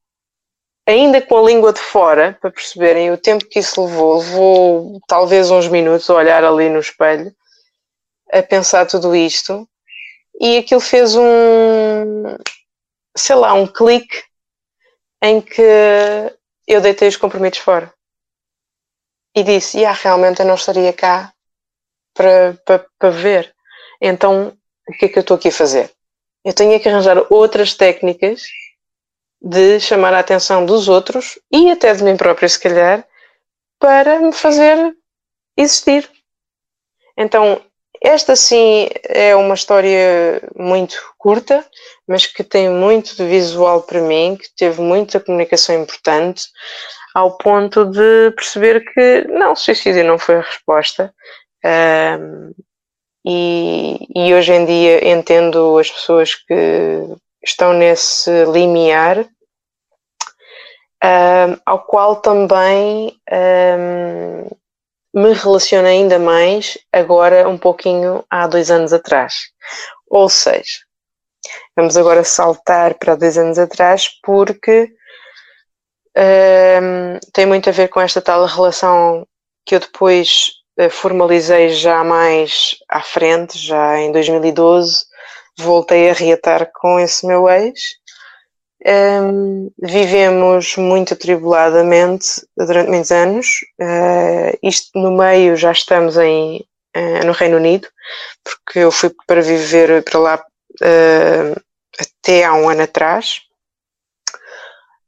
[0.85, 5.49] ainda com a língua de fora, para perceberem o tempo que isso levou, levou talvez
[5.49, 7.33] uns minutos a olhar ali no espelho
[8.33, 9.68] a pensar tudo isto
[10.40, 12.37] e aquilo fez um,
[13.16, 14.25] sei lá, um clique
[15.22, 15.62] em que
[16.66, 17.94] eu deitei os compromissos fora
[19.37, 21.33] e disse, ah, realmente eu não estaria cá
[22.16, 23.55] para, para, para ver.
[24.00, 24.57] Então,
[24.88, 25.90] o que é que eu estou aqui a fazer?
[26.44, 28.42] Eu tenho que arranjar outras técnicas
[29.40, 33.07] de chamar a atenção dos outros e até de mim própria, se calhar,
[33.79, 34.94] para me fazer
[35.57, 36.09] existir.
[37.16, 37.61] Então,
[38.02, 41.64] esta sim é uma história muito curta,
[42.07, 46.44] mas que tem muito de visual para mim, que teve muita comunicação importante,
[47.14, 51.14] ao ponto de perceber que não, suicídio não foi a resposta.
[51.66, 52.55] Um,
[53.24, 57.02] e, e, hoje em dia entendo as pessoas que
[57.42, 59.26] estão nesse limiar,
[61.02, 64.48] um, ao qual também um,
[65.12, 69.48] me relaciona ainda mais agora um pouquinho há dois anos atrás.
[70.09, 70.79] Ou seja,
[71.74, 74.92] vamos agora saltar para dois anos atrás porque
[76.16, 79.26] um, tem muito a ver com esta tal relação
[79.64, 80.52] que eu depois
[80.91, 85.05] formalizei já mais à frente, já em 2012,
[85.59, 87.97] voltei a reatar com esse meu ex
[88.87, 93.47] um, vivemos muito atribuladamente durante muitos anos.
[93.81, 96.65] Uh, isto no meio já estamos em,
[96.97, 97.89] uh, no Reino Unido,
[98.45, 101.61] porque eu fui para viver para lá uh,
[101.99, 103.41] até há um ano atrás.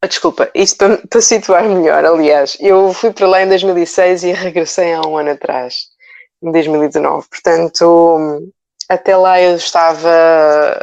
[0.01, 4.33] Ah, desculpa, isto para, para situar melhor, aliás, eu fui para lá em 2006 e
[4.33, 5.89] regressei há um ano atrás,
[6.43, 7.27] em 2019.
[7.29, 8.53] Portanto,
[8.89, 10.81] até lá eu estava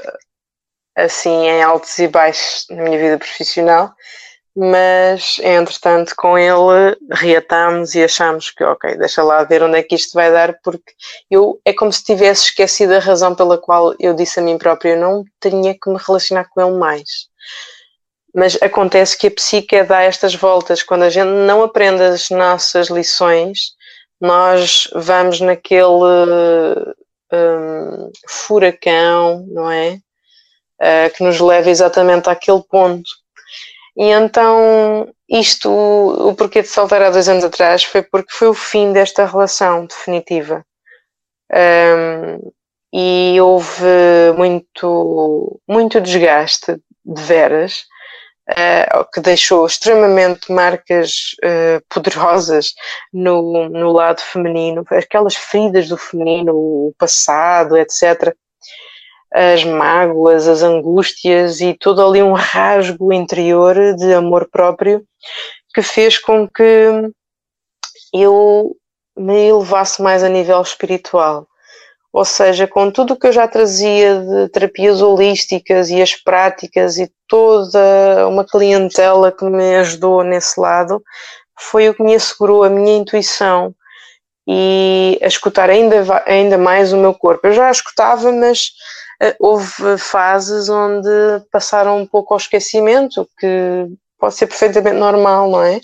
[0.97, 3.93] assim em altos e baixos na minha vida profissional,
[4.55, 9.95] mas entretanto com ele reatámos e achámos que ok, deixa lá ver onde é que
[9.95, 10.93] isto vai dar, porque
[11.31, 14.91] eu é como se tivesse esquecido a razão pela qual eu disse a mim própria
[14.91, 17.29] eu não tinha que me relacionar com ele mais.
[18.35, 20.83] Mas acontece que a psique dá estas voltas.
[20.83, 23.71] Quando a gente não aprende as nossas lições,
[24.19, 25.85] nós vamos naquele
[27.31, 29.99] um, furacão, não é?
[30.81, 33.09] Uh, que nos leva exatamente àquele ponto.
[33.97, 38.53] E então, isto, o porquê de saltar há dois anos atrás foi porque foi o
[38.53, 40.65] fim desta relação definitiva.
[41.53, 42.51] Um,
[42.93, 43.85] e houve
[44.37, 47.85] muito, muito desgaste de veras
[48.49, 52.73] uh, que deixou extremamente marcas uh, poderosas
[53.13, 58.35] no, no lado feminino, aquelas feridas do feminino, o passado, etc.
[59.33, 65.03] As mágoas, as angústias e todo ali um rasgo interior de amor próprio
[65.73, 67.11] que fez com que
[68.13, 68.75] eu
[69.17, 71.47] me elevasse mais a nível espiritual
[72.15, 76.97] ou seja, com tudo o que eu já trazia de terapias holísticas e as práticas
[76.97, 81.03] e toda uma clientela que me ajudou nesse lado,
[81.59, 83.75] foi o que me assegurou a minha intuição
[84.47, 87.47] e a escutar ainda, ainda mais o meu corpo.
[87.47, 88.69] Eu já escutava, mas
[89.21, 91.09] uh, houve fases onde
[91.51, 95.81] passaram um pouco ao esquecimento, que pode ser perfeitamente normal, não é?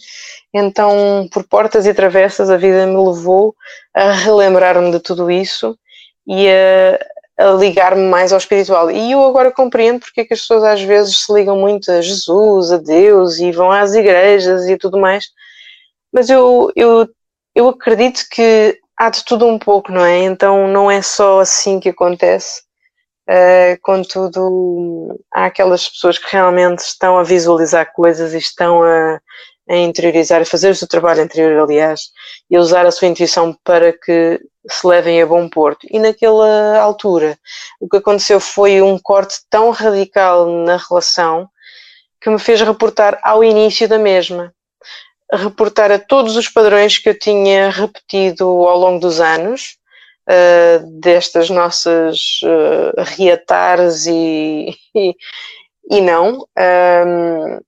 [0.54, 3.54] Então, por portas e travessas, a vida me levou
[3.94, 5.78] a relembrar-me de tudo isso
[6.28, 8.92] e a, a ligar-me mais ao espiritual.
[8.92, 12.02] E eu agora compreendo porque é que as pessoas às vezes se ligam muito a
[12.02, 15.26] Jesus, a Deus e vão às igrejas e tudo mais.
[16.12, 17.10] Mas eu, eu,
[17.56, 20.20] eu acredito que há de tudo um pouco, não é?
[20.20, 22.62] Então não é só assim que acontece.
[23.30, 29.22] Uh, contudo, há aquelas pessoas que realmente estão a visualizar coisas e estão a,
[29.72, 32.12] a interiorizar, a fazer o seu trabalho interior, aliás,
[32.50, 34.38] e usar a sua intuição para que
[34.70, 35.88] se levem a bom porto.
[35.90, 37.40] E naquela altura,
[37.80, 41.48] o que aconteceu foi um corte tão radical na relação
[42.20, 44.54] que me fez reportar ao início da mesma.
[45.32, 49.78] Reportar a todos os padrões que eu tinha repetido ao longo dos anos,
[50.28, 55.16] uh, destas nossas uh, reatares e, e,
[55.90, 56.46] e não.
[56.60, 57.60] Um,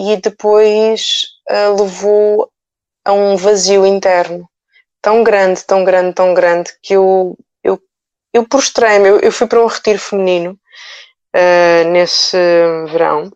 [0.00, 2.50] e depois uh, levou
[3.04, 4.48] a um vazio interno
[5.02, 7.80] tão grande, tão grande, tão grande que eu, eu,
[8.32, 9.08] eu prostrei-me.
[9.08, 10.58] Eu, eu, fui para um retiro feminino
[11.36, 12.36] uh, nesse
[12.90, 13.30] verão,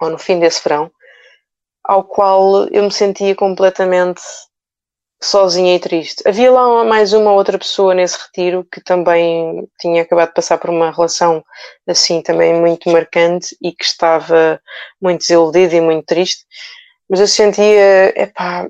[0.00, 0.90] ou no fim desse verão,
[1.84, 4.20] ao qual eu me sentia completamente
[5.22, 6.22] sozinha e triste.
[6.26, 10.70] Havia lá mais uma outra pessoa nesse retiro que também tinha acabado de passar por
[10.70, 11.44] uma relação
[11.86, 14.60] assim também muito marcante e que estava
[15.00, 16.44] muito desiludida e muito triste.
[17.08, 18.68] Mas eu sentia, epá,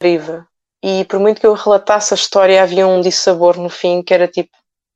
[0.00, 0.46] deriva.
[0.82, 4.26] E por muito que eu relatasse a história, havia um dissabor no fim que era
[4.26, 4.50] tipo,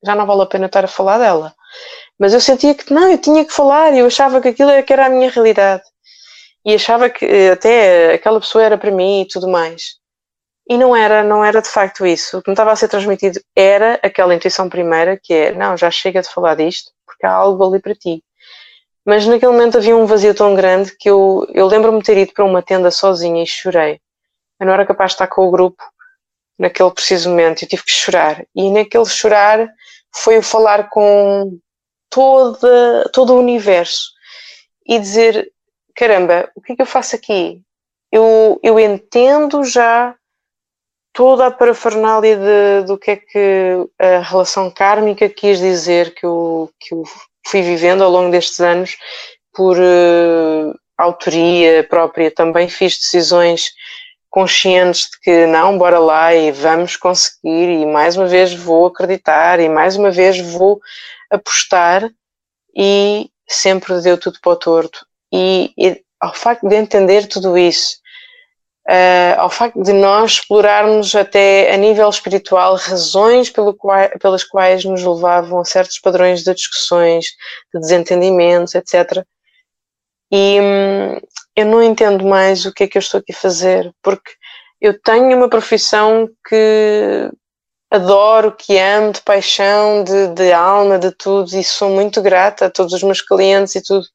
[0.04, 1.54] já não vale a pena estar a falar dela.
[2.18, 4.92] Mas eu sentia que não, eu tinha que falar eu achava que aquilo era, que
[4.92, 5.82] era a minha realidade.
[6.64, 9.96] E achava que eh, até aquela pessoa era para mim e tudo mais.
[10.68, 12.38] E não era, não era de facto isso.
[12.38, 15.90] O que me estava a ser transmitido era aquela intuição primeira que é, não, já
[15.90, 18.24] chega de falar disto, porque há algo ali para ti.
[19.04, 22.44] Mas naquele momento havia um vazio tão grande que eu, eu lembro-me ter ido para
[22.44, 24.00] uma tenda sozinha e chorei
[24.60, 25.82] eu não era capaz de estar com o grupo
[26.58, 28.44] naquele preciso momento, eu tive que chorar.
[28.54, 29.68] E naquele chorar
[30.12, 31.58] foi eu falar com
[32.08, 34.12] toda, todo o universo
[34.86, 35.50] e dizer:
[35.94, 37.62] caramba, o que é que eu faço aqui?
[38.10, 40.14] Eu, eu entendo já
[41.12, 46.70] toda a parafernália de, do que é que a relação kármica quis dizer que eu,
[46.78, 47.04] que eu
[47.46, 48.96] fui vivendo ao longo destes anos
[49.52, 52.30] por uh, autoria própria.
[52.30, 53.72] Também fiz decisões
[54.28, 59.60] conscientes de que não, bora lá e vamos conseguir e mais uma vez vou acreditar
[59.60, 60.80] e mais uma vez vou
[61.30, 62.10] apostar
[62.76, 65.06] e sempre deu tudo para o torto.
[65.34, 67.96] E, e ao facto de entender tudo isso,
[68.88, 74.84] uh, ao facto de nós explorarmos até a nível espiritual razões pelo qual, pelas quais
[74.84, 77.26] nos levavam a certos padrões de discussões,
[77.74, 79.24] de desentendimentos, etc.
[80.30, 81.18] E, hum,
[81.56, 84.30] eu não entendo mais o que é que eu estou aqui a fazer, porque
[84.80, 87.28] eu tenho uma profissão que
[87.90, 92.70] adoro, que amo de paixão, de, de alma, de tudo, e sou muito grata a
[92.70, 94.06] todos os meus clientes e tudo.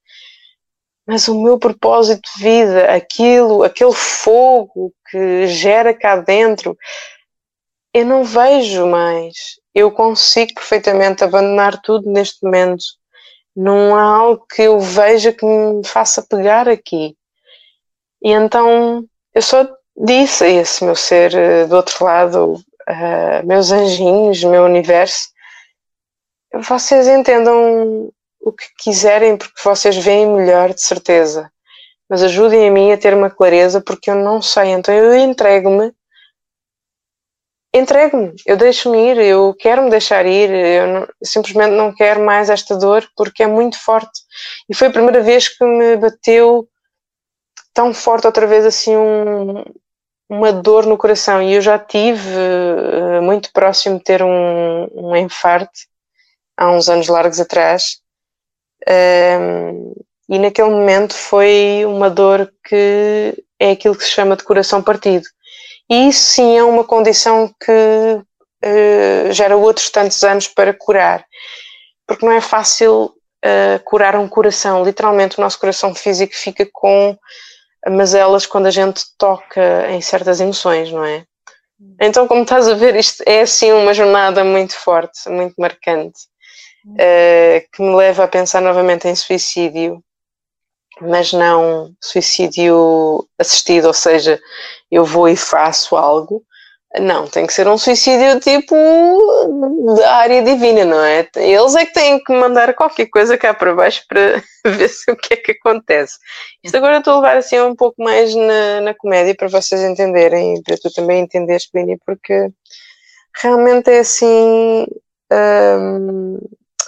[1.10, 6.78] Mas o meu propósito de vida, aquilo, aquele fogo que gera cá dentro,
[7.91, 9.60] eu não vejo mais.
[9.74, 12.84] Eu consigo perfeitamente abandonar tudo neste momento.
[13.55, 17.18] Não há algo que eu veja que me faça pegar aqui.
[18.22, 19.03] E então
[19.34, 24.64] eu só disse a esse meu ser eh, do outro lado, uh, meus anjinhos, meu
[24.64, 25.30] universo,
[26.53, 28.12] vocês entendam
[28.42, 31.52] o que quiserem, porque vocês veem melhor, de certeza.
[32.10, 34.70] Mas ajudem a mim a ter uma clareza, porque eu não sei.
[34.70, 35.94] Então eu entrego-me
[37.74, 42.50] entrego-me, eu deixo-me ir, eu quero me deixar ir, eu, não, simplesmente não quero mais
[42.50, 44.22] esta dor porque é muito forte.
[44.70, 46.68] E foi a primeira vez que me bateu
[47.74, 49.64] tão forte outra vez assim um,
[50.30, 51.42] uma dor no coração.
[51.42, 55.80] E eu já tive uh, muito próximo de ter um, um infarto
[56.58, 58.02] há uns anos largos atrás.
[58.88, 59.93] Um,
[60.30, 65.25] e naquele momento foi uma dor que é aquilo que se chama de coração partido
[65.89, 71.25] e isso sim é uma condição que uh, gera outros tantos anos para curar,
[72.05, 74.84] porque não é fácil uh, curar um coração.
[74.84, 77.17] Literalmente, o nosso coração físico fica com
[77.89, 81.23] mazelas quando a gente toca em certas emoções, não é?
[81.99, 86.19] Então, como estás a ver, isto é assim uma jornada muito forte, muito marcante,
[86.86, 90.03] uh, que me leva a pensar novamente em suicídio
[91.01, 94.39] mas não suicídio assistido, ou seja,
[94.91, 96.43] eu vou e faço algo.
[96.99, 98.75] Não, tem que ser um suicídio tipo
[99.95, 101.27] da área divina, não é?
[101.36, 105.15] Eles é que têm que mandar qualquer coisa cá para baixo para ver se o
[105.15, 106.17] que é que acontece.
[106.63, 110.55] Isto agora estou a levar assim um pouco mais na, na comédia para vocês entenderem
[110.55, 112.49] e para tu também entenderes, Plínio, porque
[113.41, 114.88] realmente é assim.
[115.32, 116.39] Hum,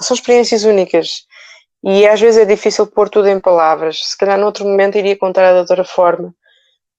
[0.01, 1.25] são experiências únicas
[1.83, 4.01] e às vezes é difícil pôr tudo em palavras.
[4.05, 6.33] Se calhar noutro momento iria contar de outra forma.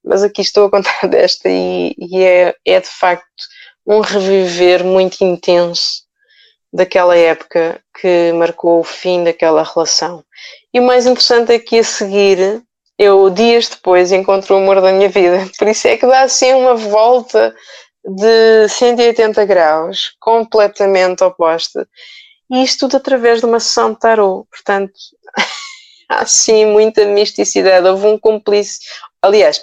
[0.05, 3.27] Mas aqui estou a contar desta e, e é, é de facto
[3.87, 6.03] um reviver muito intenso
[6.73, 10.25] daquela época que marcou o fim daquela relação.
[10.73, 12.63] E o mais interessante é que a seguir,
[12.99, 15.47] eu dias depois encontro o amor da minha vida.
[15.59, 17.55] Por isso é que dá assim uma volta
[18.05, 21.87] de 180 graus, completamente oposta.
[22.53, 24.47] E isto tudo através de uma sessão de tarot.
[24.51, 24.93] Portanto,
[26.07, 27.89] há sim muita misticidade.
[27.89, 28.81] Houve um cúmplice.
[29.23, 29.59] Aliás,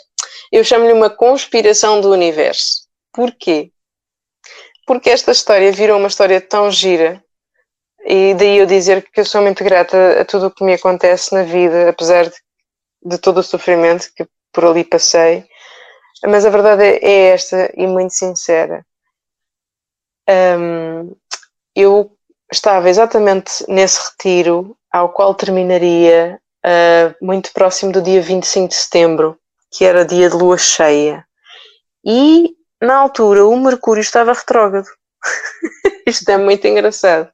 [0.52, 2.88] eu chamo-lhe uma conspiração do universo.
[3.14, 3.72] Porquê?
[4.88, 7.24] Porque esta história virou uma história tão gira.
[8.04, 11.32] E daí eu dizer que eu sou muito grata a tudo o que me acontece
[11.32, 12.36] na vida, apesar de,
[13.04, 15.46] de todo o sofrimento que por ali passei.
[16.26, 18.84] Mas a verdade é, é esta e muito sincera.
[20.28, 21.16] Um,
[21.76, 22.19] eu
[22.52, 29.38] estava exatamente nesse retiro, ao qual terminaria uh, muito próximo do dia 25 de setembro,
[29.72, 31.26] que era dia de lua cheia.
[32.06, 34.88] E, na altura, o Mercúrio estava retrógrado.
[36.08, 37.30] Isto é muito engraçado.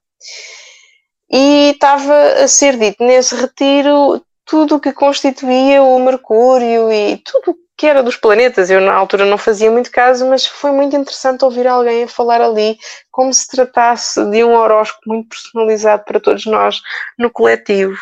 [1.32, 7.58] E estava a ser dito nesse retiro tudo o que constituía o Mercúrio e tudo
[7.78, 8.70] que era dos planetas.
[8.70, 12.78] Eu, na altura, não fazia muito caso, mas foi muito interessante ouvir alguém falar ali
[13.12, 16.82] como se tratasse de um horóscopo muito personalizado para todos nós
[17.18, 17.98] no coletivo.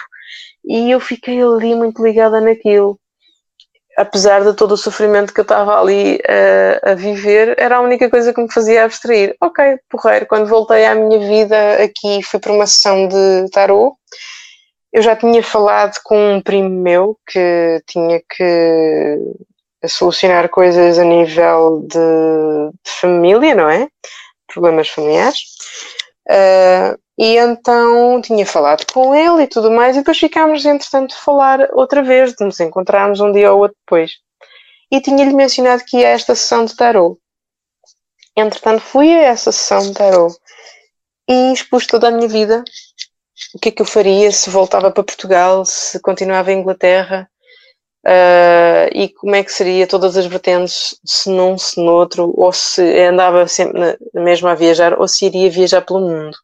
[0.66, 3.00] E eu fiquei ali muito ligada naquilo.
[3.96, 6.20] Apesar de todo o sofrimento que eu estava ali
[6.84, 9.36] a, a viver, era a única coisa que me fazia abstrair.
[9.40, 13.96] Ok, porreiro, quando voltei à minha vida aqui, fui para uma sessão de tarot
[14.94, 19.18] eu já tinha falado com um primo meu que tinha que
[19.84, 21.98] a solucionar coisas a nível de,
[22.84, 23.90] de família, não é?
[24.48, 25.42] Problemas familiares.
[26.30, 31.22] Uh, e então tinha falado com ele e tudo mais, e depois ficámos, entretanto, de
[31.22, 34.14] falar outra vez, de nos encontrarmos um dia ou outro depois.
[34.90, 37.20] E tinha-lhe mencionado que ia a esta sessão de tarot.
[38.36, 40.36] Entretanto, fui a essa sessão de tarot
[41.28, 42.64] e expus toda a minha vida.
[43.54, 47.30] O que é que eu faria se voltava para Portugal, se continuava em Inglaterra,
[48.06, 52.82] Uh, e como é que seria todas as vertentes, se num, se noutro, ou se
[53.00, 53.80] andava sempre
[54.14, 56.38] na, mesma a viajar, ou se iria viajar pelo mundo.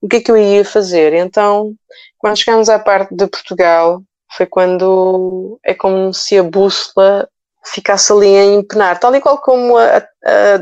[0.00, 1.12] O que é que eu ia fazer?
[1.12, 1.74] Então,
[2.18, 4.02] quando chegámos à parte de Portugal,
[4.32, 7.28] foi quando é como se a bússola
[7.62, 10.54] ficasse ali a empenar, tal e qual como a, a,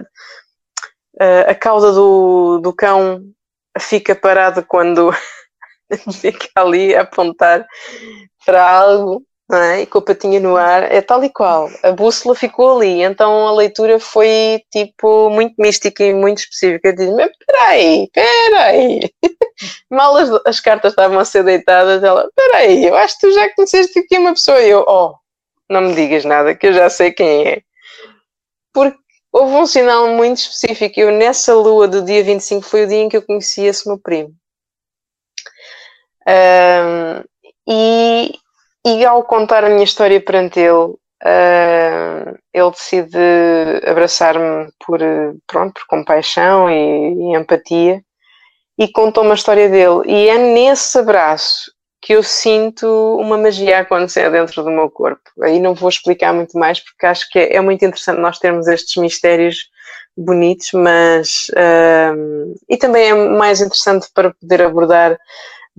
[1.21, 3.23] a, a cauda do, do cão
[3.79, 5.13] fica parada quando
[6.21, 7.65] fica ali a apontar
[8.45, 9.83] para algo não é?
[9.83, 11.71] E com a patinha no ar, é tal e qual.
[11.83, 16.89] A bússola ficou ali, então a leitura foi tipo muito mística e muito específica.
[16.89, 19.01] Eu disse: Mas peraí, peraí.
[19.91, 23.55] Mal as, as, cartas estavam a ser deitadas, ela: Peraí, eu acho que tu já
[23.55, 24.61] conheceste aqui uma pessoa.
[24.61, 25.15] E eu: Oh,
[25.71, 27.63] não me digas nada, que eu já sei quem é.
[28.73, 28.99] Porque
[29.33, 31.01] houve um sinal muito específico.
[31.01, 33.99] Eu, nessa lua do dia 25, foi o dia em que eu conheci esse meu
[33.99, 34.35] primo.
[36.29, 37.25] Um,
[37.67, 38.39] e
[38.87, 43.19] e ao contar a minha história perante ele, uh, ele decide
[43.87, 45.01] abraçar-me por,
[45.47, 48.03] pronto, por compaixão e, e, empatia.
[48.79, 50.03] e contou uma história dele.
[50.07, 52.87] E é nesse abraço que eu sinto
[53.21, 55.23] uma magia acontecer dentro do meu corpo.
[55.43, 58.69] Aí não vou explicar muito mais, porque acho que é, é muito interessante nós termos
[58.69, 59.69] estes mistérios
[60.17, 61.49] bonitos, mas.
[61.51, 65.19] Uh, e também é mais interessante para poder abordar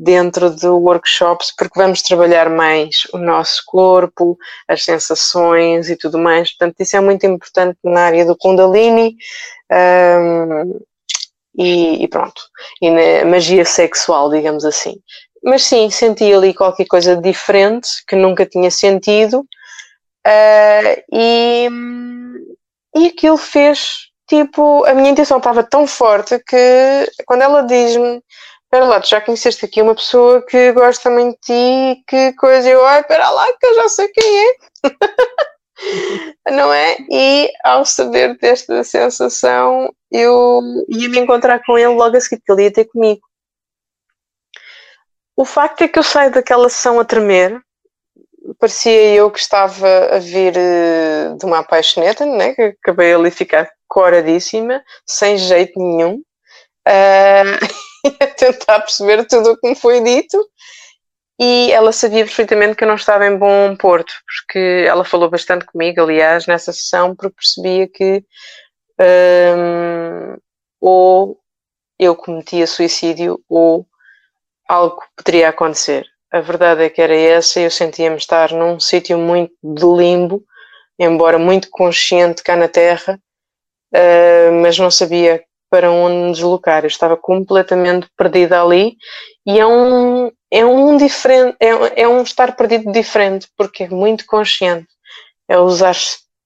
[0.01, 4.37] dentro do workshops, porque vamos trabalhar mais o nosso corpo,
[4.67, 6.51] as sensações e tudo mais.
[6.51, 9.17] Portanto, isso é muito importante na área do Kundalini.
[9.71, 10.79] Um,
[11.57, 12.41] e, e, pronto,
[12.81, 14.95] e na magia sexual, digamos assim.
[15.43, 21.67] Mas sim, senti ali qualquer coisa diferente que nunca tinha sentido, uh, e,
[22.95, 28.21] e aquilo fez tipo, a minha intenção estava tão forte que quando ela diz-me
[28.69, 32.69] espera lá, tu já conheceste aqui uma pessoa que gosta muito de ti, que coisa,
[32.69, 34.53] eu, ai, espera lá, que eu já sei quem é.
[36.51, 36.97] Não é?
[37.09, 42.51] E ao saber desta sensação, eu ia me encontrar com ele logo a seguir, que
[42.51, 43.21] ele ia ter comigo.
[45.35, 47.59] O facto é que eu saio daquela sessão a tremer,
[48.59, 52.53] parecia eu que estava a vir eh, de uma apaixoneta, né?
[52.53, 56.21] que acabei ali a ficar coradíssima, sem jeito nenhum.
[56.87, 57.57] Uh,
[58.19, 60.37] a tentar perceber tudo o que me foi dito
[61.39, 65.65] e ela sabia perfeitamente que eu não estava em bom porto, porque ela falou bastante
[65.65, 68.25] comigo, aliás, nessa sessão, porque percebia que
[68.99, 70.37] um,
[70.81, 71.39] ou
[71.97, 73.87] eu cometia suicídio ou
[74.67, 76.05] algo poderia acontecer.
[76.29, 80.43] A verdade é que era essa, eu sentia-me estar num sítio muito de limbo,
[80.99, 83.17] embora muito consciente cá na Terra,
[83.95, 86.83] uh, mas não sabia para onde me deslocar.
[86.83, 88.97] Eu estava completamente perdida ali
[89.45, 94.25] e é um, é um diferente, é, é um estar perdido diferente, porque é muito
[94.25, 94.87] consciente.
[95.47, 95.95] É usar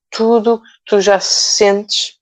[0.09, 2.13] tudo que tu já sentes,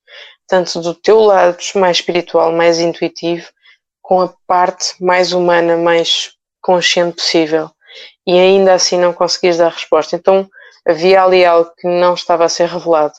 [0.47, 3.47] tanto do teu lado mais espiritual, mais intuitivo,
[4.01, 6.31] com a parte mais humana, mais
[6.61, 7.69] consciente possível.
[8.25, 10.15] E ainda assim não conseguires dar resposta.
[10.15, 10.49] Então
[10.87, 13.13] havia ali algo que não estava a ser revelado.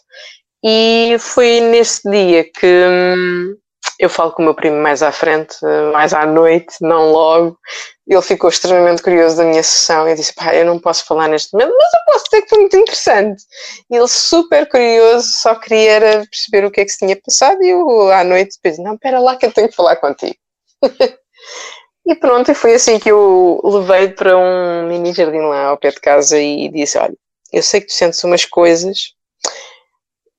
[0.64, 3.56] E foi nesse dia que hum,
[4.02, 5.56] eu falo com o meu primo mais à frente,
[5.92, 7.56] mais à noite, não logo.
[8.04, 11.52] Ele ficou extremamente curioso da minha sessão e disse: Pá, eu não posso falar neste
[11.52, 13.44] momento, mas eu posso dizer que foi muito interessante.
[13.88, 17.62] E ele, super curioso, só queria perceber o que é que se tinha passado.
[17.62, 20.34] E eu, à noite, depois, não, espera lá que eu tenho que falar contigo.
[22.04, 25.90] e pronto, e foi assim que eu levei para um mini jardim lá ao pé
[25.90, 27.14] de casa e disse: Olha,
[27.52, 29.14] eu sei que tu sentes umas coisas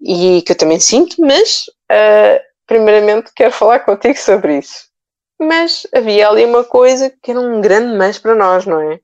[0.01, 1.63] e que eu também sinto, mas.
[1.89, 4.87] Uh, primeiramente quero falar contigo sobre isso.
[5.39, 8.99] Mas havia ali uma coisa que era um grande mas para nós, não é?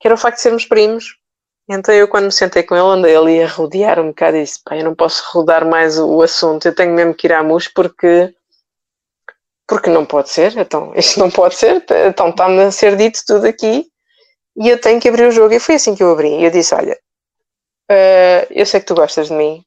[0.00, 1.16] Que era o facto de sermos primos.
[1.68, 4.60] Então eu quando me sentei com ele, andei ali a rodear um bocado e disse,
[4.64, 7.68] pá, eu não posso rodar mais o, assunto, eu tenho mesmo que ir à MUS
[7.68, 8.34] porque
[9.66, 13.46] porque não pode ser, então isto não pode ser, então está-me a ser dito tudo
[13.46, 13.86] aqui
[14.58, 15.54] e eu tenho que abrir o jogo.
[15.54, 16.42] E foi assim que eu abri.
[16.42, 16.98] Eu disse: Olha,
[17.90, 19.64] uh, eu sei que tu gostas de mim,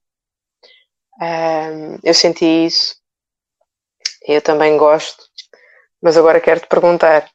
[2.03, 2.95] eu senti isso,
[4.28, 5.24] eu também gosto,
[6.01, 7.30] mas agora quero te perguntar: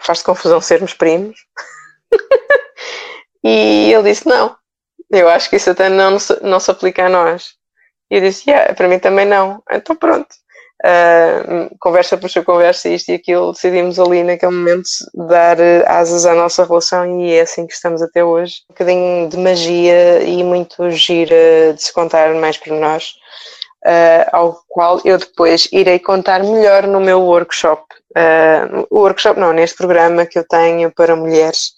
[0.00, 1.38] faz-te confusão sermos primos?
[3.44, 4.56] e ele disse: não,
[5.10, 7.54] eu acho que isso até não, não se aplica a nós.
[8.10, 9.62] E eu disse: yeah, para mim também não.
[9.70, 10.34] Então pronto.
[10.84, 16.26] Uh, conversa por sua conversa, isto e aquilo, decidimos ali naquele momento dar uh, asas
[16.26, 18.64] à nossa relação e é assim que estamos até hoje.
[18.68, 23.12] Um bocadinho de magia e muito gira de se contar mais por nós,
[23.86, 27.84] uh, ao qual eu depois irei contar melhor no meu workshop.
[28.16, 31.74] Uh, o workshop não, neste programa que eu tenho para mulheres,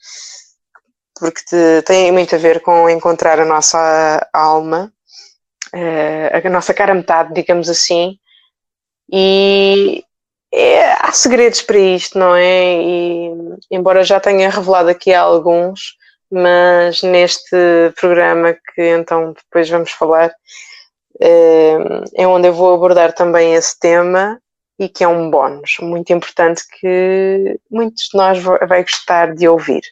[1.21, 4.91] porque te, tem muito a ver com encontrar a nossa alma,
[6.33, 8.17] a nossa cara metade, digamos assim,
[9.13, 10.05] e
[11.01, 12.83] há segredos para isto, não é?
[12.83, 13.31] E,
[13.71, 15.97] embora já tenha revelado aqui alguns,
[16.31, 17.57] mas neste
[18.01, 20.35] programa que então depois vamos falar,
[21.21, 21.77] é,
[22.17, 24.41] é onde eu vou abordar também esse tema
[24.79, 29.83] e que é um bónus muito importante que muitos de nós vai gostar de ouvir.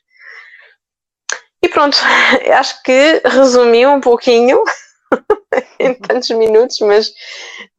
[1.62, 1.96] E pronto,
[2.52, 4.62] acho que resumi um pouquinho
[5.78, 7.12] em tantos minutos, mas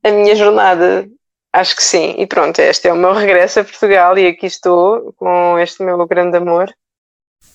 [0.03, 1.07] a minha jornada
[1.53, 2.15] Acho que sim.
[2.17, 6.05] E pronto, este é o meu regresso a Portugal e aqui estou com este meu
[6.07, 6.73] grande amor.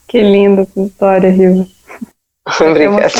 [0.07, 1.67] Que linda essa história, Rio.
[2.61, 3.13] Obrigada.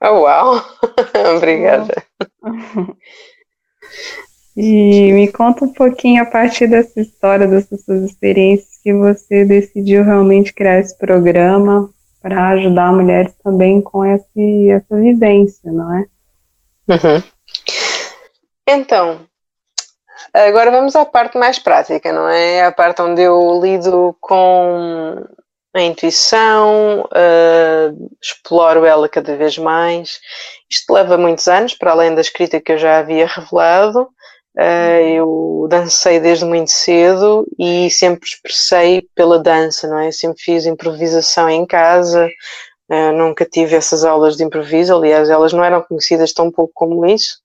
[0.00, 0.62] Oh, uau!
[1.36, 1.94] Obrigada.
[4.58, 10.02] E me conta um pouquinho a partir dessa história, dessas suas experiências, que você decidiu
[10.02, 16.06] realmente criar esse programa para ajudar mulheres também com esse, essa vivência, não é?
[16.88, 17.22] Uhum.
[18.68, 19.26] Então,
[20.32, 22.64] Agora vamos à parte mais prática, não é?
[22.64, 25.24] A parte onde eu lido com
[25.74, 30.18] a intuição, uh, exploro ela cada vez mais.
[30.70, 34.08] Isto leva muitos anos, para além da escrita que eu já havia revelado.
[34.56, 40.10] Uh, eu dancei desde muito cedo e sempre expressei pela dança, não é?
[40.10, 42.26] sempre fiz improvisação em casa,
[42.90, 47.04] uh, nunca tive essas aulas de improviso, aliás, elas não eram conhecidas tão pouco como
[47.04, 47.38] isso.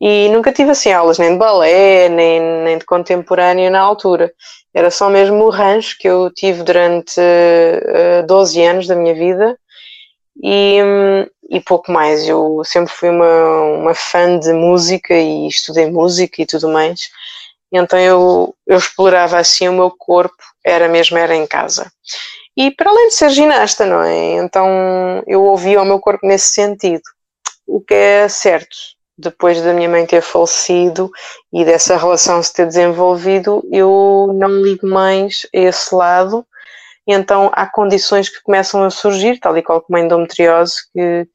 [0.00, 4.32] E nunca tive assim aulas nem de balé, nem, nem de contemporâneo na altura.
[4.74, 9.14] Era só mesmo o rancho que eu tive durante uh, eh, 12 anos da minha
[9.14, 9.56] vida
[10.42, 10.78] e,
[11.48, 12.28] e pouco mais.
[12.28, 17.08] Eu sempre fui uma, uma fã de música e estudei música e tudo mais.
[17.72, 21.90] Então eu, eu explorava assim o meu corpo, era mesmo era em casa.
[22.56, 24.34] E para além de ser ginasta, não é?
[24.36, 27.02] Então eu ouvia o meu corpo nesse sentido,
[27.66, 31.10] o que é certo depois da minha mãe ter falecido
[31.52, 36.46] e dessa relação se ter desenvolvido, eu não ligo mais a esse lado.
[37.06, 41.28] Então há condições que começam a surgir, tal e qual como a endometriose, que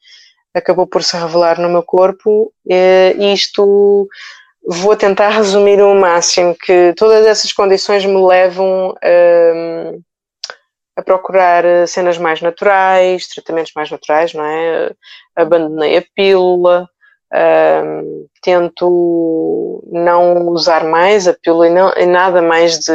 [0.53, 2.51] acabou por se revelar no meu corpo.
[2.65, 4.07] E isto
[4.67, 9.93] vou tentar resumir o máximo, que todas essas condições me levam a,
[10.97, 14.91] a procurar cenas mais naturais, tratamentos mais naturais, não é?
[15.35, 16.89] Abandonei a pílula,
[18.41, 22.91] Tento não usar mais a pílula e, não, e nada mais de,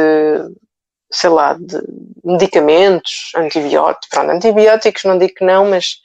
[1.11, 1.81] sei lá, de
[2.23, 4.09] medicamentos, antibióticos.
[4.09, 5.97] Pronto, antibióticos não digo que não, mas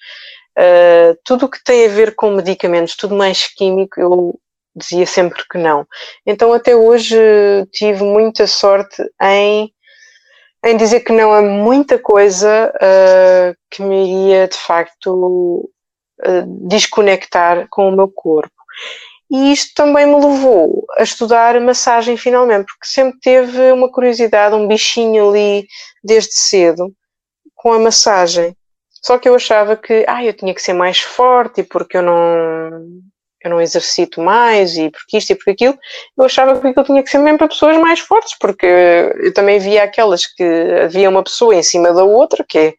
[0.59, 4.39] uh, tudo o que tem a ver com medicamentos, tudo mais químico, eu
[4.75, 5.87] dizia sempre que não.
[6.27, 7.17] Então até hoje
[7.73, 9.73] tive muita sorte em
[10.63, 15.71] em dizer que não a muita coisa uh, que me iria de facto
[16.23, 18.53] eh, desconectar com o meu corpo.
[19.31, 24.67] E isto também me levou a estudar massagem finalmente, porque sempre teve uma curiosidade, um
[24.67, 25.69] bichinho ali
[26.03, 26.93] desde cedo
[27.55, 28.57] com a massagem.
[28.91, 32.85] Só que eu achava que ah, eu tinha que ser mais forte porque eu não,
[33.43, 35.79] eu não exercito mais e porque isto e porque aquilo,
[36.19, 39.59] eu achava que aquilo tinha que ser mesmo para pessoas mais fortes, porque eu também
[39.59, 40.43] via aquelas que
[40.85, 42.75] havia uma pessoa em cima da outra, que é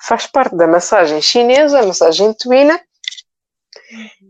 [0.00, 2.80] faz parte da massagem chinesa, a massagem tuína.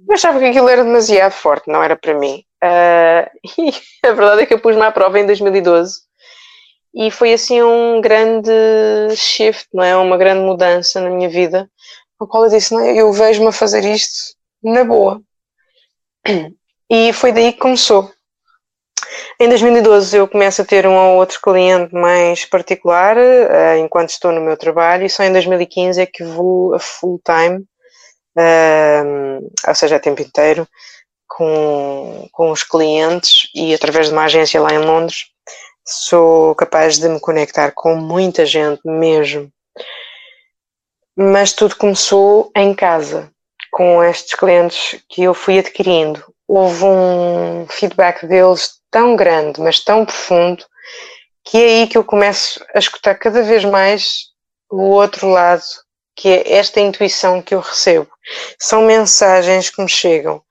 [0.08, 2.44] Eu achava que aquilo era demasiado forte, não era para mim.
[2.62, 3.30] Uh,
[4.02, 6.08] e a verdade é que eu pus-me à prova em 2012
[6.94, 8.50] e foi assim um grande
[9.14, 9.96] shift, não é?
[9.96, 11.70] Uma grande mudança na minha vida,
[12.20, 15.22] a qual eu disse: não, eu vejo-me a fazer isto na boa.
[16.90, 18.10] E foi daí que começou.
[19.40, 24.32] Em 2012 eu começo a ter um ou outro cliente mais particular uh, enquanto estou
[24.32, 27.64] no meu trabalho e só em 2015 é que vou a full time,
[28.36, 30.66] uh, ou seja, a tempo inteiro,
[31.26, 35.26] com, com os clientes e através de uma agência lá em Londres
[35.88, 39.50] sou capaz de me conectar com muita gente mesmo.
[41.16, 43.30] Mas tudo começou em casa,
[43.72, 46.22] com estes clientes que eu fui adquirindo.
[46.46, 50.64] Houve um feedback deles tão grande, mas tão profundo,
[51.44, 54.26] que é aí que eu começo a escutar cada vez mais
[54.70, 55.62] o outro lado,
[56.14, 58.08] que é esta intuição que eu recebo.
[58.58, 60.42] São mensagens que me chegam.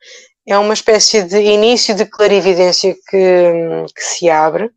[0.48, 4.72] É uma espécie de início de clarividência que, que se abre,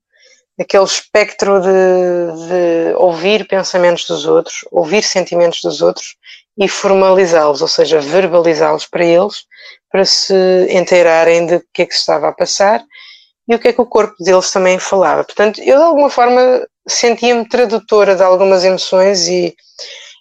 [0.61, 6.17] aquele espectro de, de ouvir pensamentos dos outros, ouvir sentimentos dos outros
[6.59, 9.45] e formalizá-los, ou seja, verbalizá-los para eles,
[9.91, 10.35] para se
[10.71, 12.85] inteirarem de que é que se estava a passar
[13.51, 15.25] e o que é que o corpo deles também falava.
[15.25, 19.57] Portanto, eu de alguma forma sentia-me tradutora de algumas emoções e,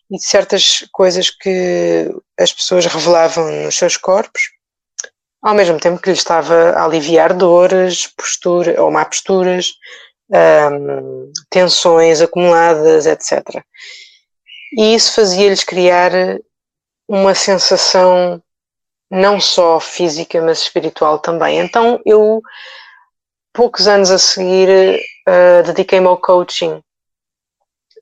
[0.10, 4.42] e, de certas coisas que as pessoas revelavam nos seus corpos,
[5.44, 9.74] ao mesmo tempo que lhes estava a aliviar dores, postura, ou má posturas,
[10.72, 13.64] um, tensões acumuladas, etc.
[14.76, 16.12] E isso fazia-lhes criar
[17.08, 18.42] uma sensação
[19.12, 21.60] não só física, mas espiritual também.
[21.60, 22.42] Então eu
[23.54, 26.82] poucos anos a seguir uh, dediquei-me ao coaching,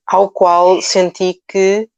[0.06, 1.90] ao qual senti que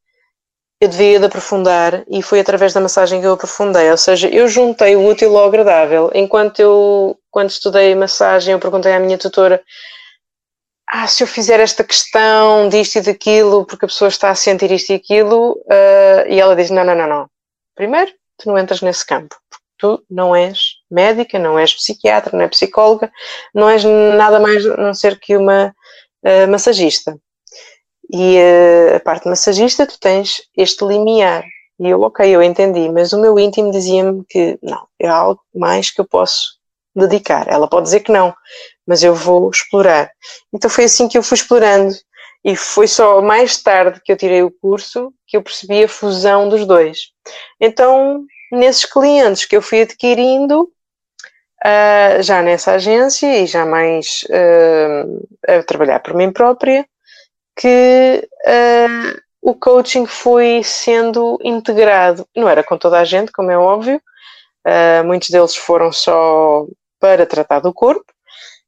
[0.81, 4.47] eu devia de aprofundar e foi através da massagem que eu aprofundei, ou seja, eu
[4.47, 6.09] juntei o útil ao agradável.
[6.13, 9.61] Enquanto eu, quando estudei massagem, eu perguntei à minha tutora
[10.91, 14.71] ah, se eu fizer esta questão disto e daquilo, porque a pessoa está a sentir
[14.71, 17.29] isto e aquilo, uh, e ela diz, não, não, não, não.
[17.75, 19.35] Primeiro, tu não entras nesse campo,
[19.77, 23.11] tu não és médica, não és psiquiatra, não és psicóloga,
[23.53, 25.73] não és nada mais a não ser que uma
[26.23, 27.17] uh, massagista.
[28.11, 31.45] E uh, a parte massagista, tu tens este limiar.
[31.79, 35.91] E eu, ok, eu entendi, mas o meu íntimo dizia-me que não, é algo mais
[35.91, 36.59] que eu posso
[36.95, 37.47] dedicar.
[37.47, 38.33] Ela pode dizer que não,
[38.85, 40.11] mas eu vou explorar.
[40.53, 41.93] Então foi assim que eu fui explorando.
[42.43, 46.47] E foi só mais tarde que eu tirei o curso que eu percebi a fusão
[46.47, 47.11] dos dois.
[47.59, 50.69] Então, nesses clientes que eu fui adquirindo,
[51.65, 56.85] uh, já nessa agência e já mais uh, a trabalhar por mim própria,
[57.55, 62.27] que uh, o coaching foi sendo integrado.
[62.35, 64.01] Não era com toda a gente, como é óbvio,
[65.05, 66.67] muitos deles foram só
[66.99, 68.05] para tratar do corpo,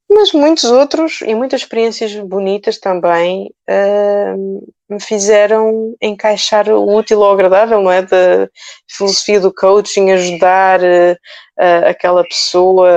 [0.09, 7.31] mas muitos outros e muitas experiências bonitas também uh, me fizeram encaixar o útil ao
[7.31, 8.01] agradável, não é?
[8.01, 8.49] Da
[8.89, 12.89] filosofia do coaching, ajudar uh, aquela pessoa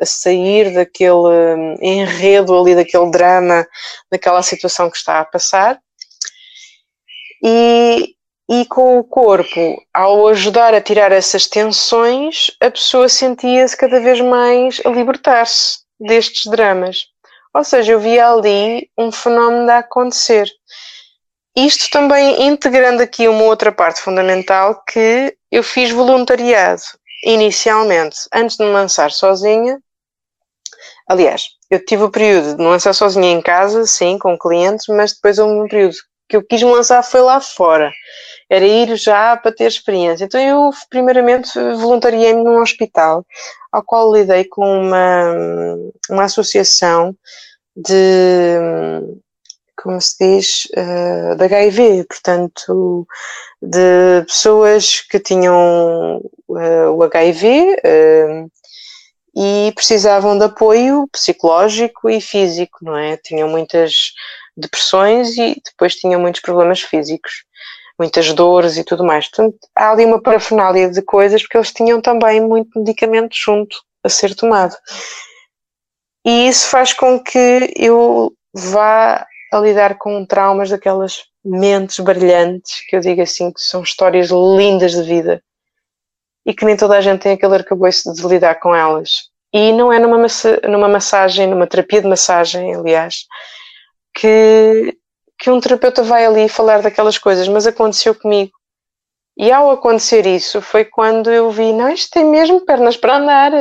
[0.00, 3.64] a sair daquele enredo ali, daquele drama,
[4.10, 5.78] daquela situação que está a passar.
[7.40, 8.16] E,
[8.50, 14.20] e com o corpo, ao ajudar a tirar essas tensões, a pessoa sentia-se cada vez
[14.20, 17.06] mais a libertar-se destes dramas.
[17.54, 20.48] Ou seja, eu via ali um fenómeno a acontecer.
[21.56, 26.82] Isto também integrando aqui uma outra parte fundamental que eu fiz voluntariado
[27.24, 29.80] inicialmente, antes de me lançar sozinha.
[31.08, 35.12] Aliás, eu tive o período de me lançar sozinha em casa, sim, com clientes, mas
[35.12, 35.96] depois houve um período
[36.28, 37.90] que eu quis me lançar foi lá fora.
[38.48, 40.24] Era ir já para ter experiência.
[40.24, 43.26] Então eu, primeiramente, voluntariei-me num hospital
[43.72, 45.34] ao qual lidei com uma,
[46.08, 47.14] uma associação
[47.76, 48.58] de,
[49.82, 53.06] como se diz, uh, de HIV, portanto,
[53.62, 56.18] de pessoas que tinham
[56.48, 58.46] uh, o HIV uh, eh,
[59.34, 63.16] e precisavam de apoio psicológico e físico, não é?
[63.16, 64.12] Tinham muitas
[64.56, 67.44] depressões e depois tinham muitos problemas físicos
[67.98, 69.28] muitas dores e tudo mais.
[69.28, 74.08] Portanto, há ali uma parafernália de coisas, porque eles tinham também muito medicamento junto a
[74.08, 74.74] ser tomado.
[76.24, 82.96] E isso faz com que eu vá a lidar com traumas daquelas mentes brilhantes, que
[82.96, 85.42] eu digo assim, que são histórias lindas de vida
[86.46, 89.30] e que nem toda a gente tem aquele arcabouço de lidar com elas.
[89.52, 93.26] E não é numa, massa, numa massagem, numa terapia de massagem, aliás,
[94.14, 94.96] que
[95.40, 98.52] que um terapeuta vai ali falar daquelas coisas, mas aconteceu comigo.
[99.36, 103.52] E ao acontecer isso foi quando eu vi, não, isto tem mesmo pernas para andar,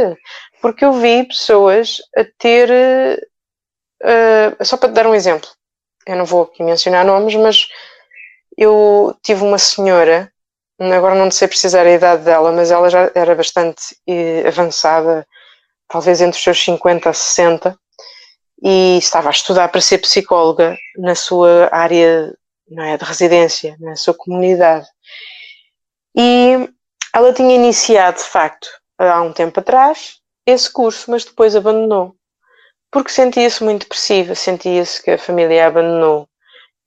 [0.61, 2.69] porque eu vi pessoas a ter,
[4.03, 5.49] uh, só para te dar um exemplo,
[6.09, 7.67] eu não vou aqui mencionar nomes, mas
[8.57, 10.31] eu tive uma senhora,
[10.79, 15.25] agora não sei precisar a idade dela, mas ela já era bastante eh, avançada,
[15.87, 17.77] talvez entre os seus 50 a 60,
[18.63, 22.35] e estava a estudar para ser psicóloga na sua área
[22.67, 24.87] não é, de residência, na sua comunidade.
[26.15, 26.69] E
[27.13, 32.15] ela tinha iniciado, de facto, há um tempo atrás, esse curso, mas depois abandonou.
[32.91, 36.27] Porque sentia-se muito depressiva, sentia-se que a família a abandonou.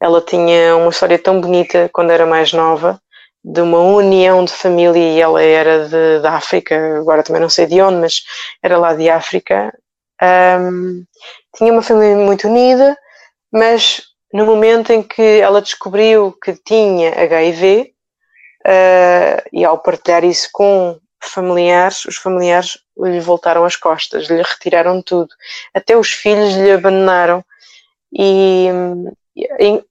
[0.01, 3.01] Ela tinha uma história tão bonita quando era mais nova,
[3.45, 7.67] de uma união de família, e ela era de, de África, agora também não sei
[7.67, 8.23] de onde, mas
[8.63, 9.73] era lá de África.
[10.23, 11.05] Um,
[11.57, 12.97] tinha uma família muito unida,
[13.53, 17.93] mas no momento em que ela descobriu que tinha HIV,
[18.65, 24.43] uh, eh, e ao partilhar isso com familiares, os familiares lhe voltaram as costas, lhe
[24.43, 25.29] retiraram tudo.
[25.75, 27.45] Até os filhos lhe abandonaram.
[28.13, 28.69] E,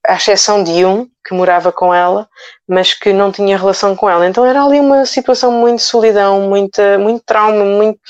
[0.06, 2.28] à exceção de um que morava com ela,
[2.68, 4.26] mas que não tinha relação com ela.
[4.26, 8.00] Então era ali uma situação muito solidão, muita, muito trauma, muito,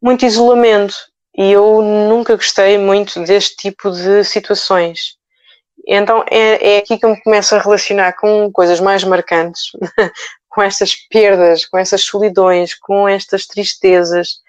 [0.00, 0.94] muito isolamento
[1.36, 5.16] e eu nunca gostei muito deste tipo de situações.
[5.86, 9.72] Então é, é aqui que eu me começo a relacionar com coisas mais marcantes,
[10.52, 14.40] com estas perdas, com essas solidões, com estas tristezas,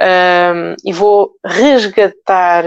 [0.00, 2.64] um, e vou resgatar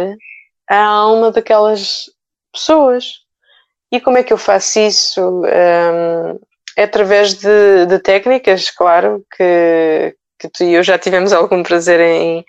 [0.69, 2.05] a alma daquelas
[2.53, 3.21] pessoas.
[3.91, 5.21] E como é que eu faço isso?
[5.21, 6.39] Um,
[6.77, 11.99] é através de, de, técnicas, claro, que, que tu e eu já tivemos algum prazer
[11.99, 12.45] em,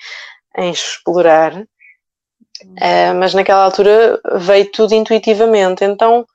[0.58, 5.84] em explorar, uh, mas naquela altura veio tudo intuitivamente.
[5.84, 6.26] Então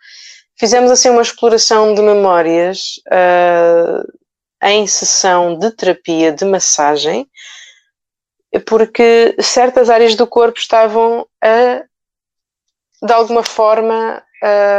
[0.62, 4.08] fizemos assim uma exploração de memórias uh,
[4.62, 7.28] em sessão de terapia de massagem,
[8.68, 11.84] porque certas áreas do corpo estavam a,
[13.02, 14.22] de alguma forma,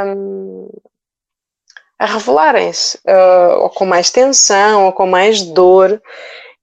[0.07, 0.69] um,
[1.99, 6.01] a revelarem-se, uh, ou com mais tensão, ou com mais dor,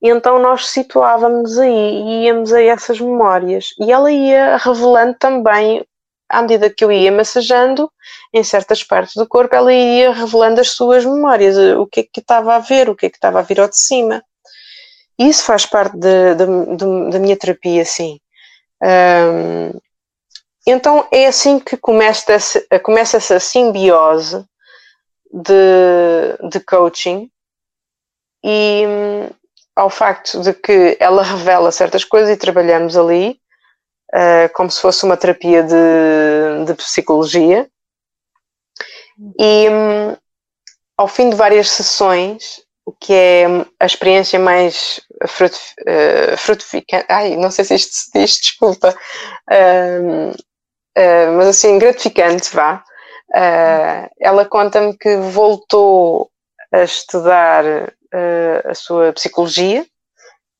[0.00, 3.74] e então nós situávamos aí e íamos a essas memórias.
[3.78, 5.84] E ela ia revelando também,
[6.30, 7.90] à medida que eu ia massajando,
[8.32, 12.20] em certas partes do corpo, ela ia revelando as suas memórias, o que é que
[12.20, 14.22] estava a ver, o que é que estava a vir ao de cima.
[15.18, 18.18] isso faz parte de, de, de, da minha terapia, sim.
[20.66, 24.44] Então é assim que começa essa, começa essa simbiose
[25.32, 27.30] de, de coaching
[28.44, 29.30] e um,
[29.74, 33.40] ao facto de que ela revela certas coisas e trabalhamos ali
[34.14, 37.68] uh, como se fosse uma terapia de, de psicologia
[39.38, 40.16] e um,
[40.96, 43.44] ao fim de várias sessões o que é
[43.78, 48.94] a experiência mais uh, frutificante, ai, não sei se isto se diz, desculpa,
[49.48, 52.82] uh, uh, mas assim, gratificante, vá.
[54.18, 56.28] Ela conta-me que voltou
[56.72, 57.64] a estudar
[58.64, 59.86] a sua psicologia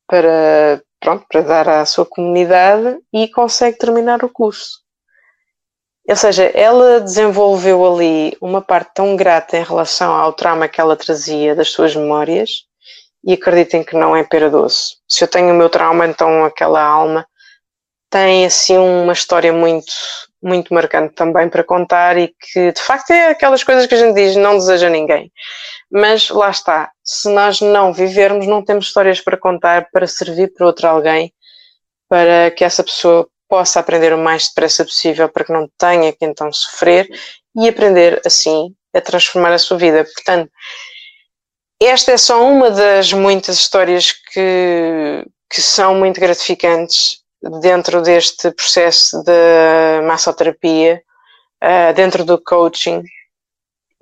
[0.07, 4.81] para, pronto, para dar à sua comunidade e consegue terminar o curso.
[6.09, 10.97] Ou seja, ela desenvolveu ali uma parte tão grata em relação ao trauma que ela
[10.97, 12.65] trazia das suas memórias
[13.25, 14.97] e acreditem que não é pera doce.
[15.09, 17.27] Se eu tenho o meu trauma, então aquela alma
[18.11, 19.93] tem assim uma história muito
[20.43, 24.15] muito marcante também para contar e que de facto é aquelas coisas que a gente
[24.15, 25.31] diz não deseja ninguém.
[25.91, 30.67] Mas lá está, se nós não vivermos, não temos histórias para contar para servir para
[30.67, 31.33] outro alguém,
[32.09, 36.25] para que essa pessoa possa aprender o mais depressa possível para que não tenha que
[36.25, 37.09] então sofrer
[37.57, 40.05] e aprender assim a transformar a sua vida.
[40.05, 40.51] Portanto,
[41.83, 49.23] esta é só uma das muitas histórias que, que são muito gratificantes dentro deste processo
[49.25, 51.03] de massoterapia,
[51.63, 53.03] uh, dentro do coaching,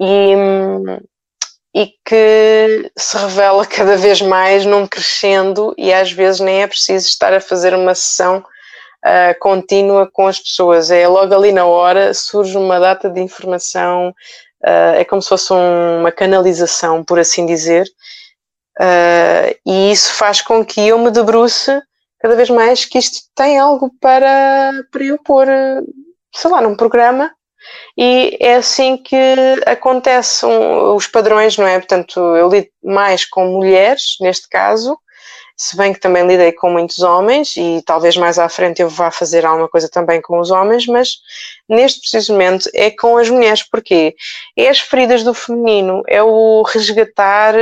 [0.01, 0.35] e,
[1.75, 7.07] e que se revela cada vez mais num crescendo, e às vezes nem é preciso
[7.09, 12.13] estar a fazer uma sessão uh, contínua com as pessoas, é logo ali na hora
[12.15, 14.09] surge uma data de informação,
[14.65, 17.87] uh, é como se fosse um, uma canalização, por assim dizer.
[19.67, 21.81] e isso faz com que eu me debruce
[22.21, 25.47] cada vez mais que isto tem algo para, para eu pôr,
[26.35, 27.33] sei lá, num programa.
[27.97, 29.17] E é assim que
[29.67, 30.49] acontecem
[30.95, 31.79] os padrões, não é?
[31.79, 34.97] Portanto, eu lido mais com mulheres, neste caso,
[35.61, 39.11] se bem que também lidei com muitos homens e talvez mais à frente eu vá
[39.11, 41.17] fazer alguma coisa também com os homens, mas
[41.69, 44.15] neste preciso momento é com as mulheres, porque
[44.57, 47.55] é as feridas do feminino, é o resgatar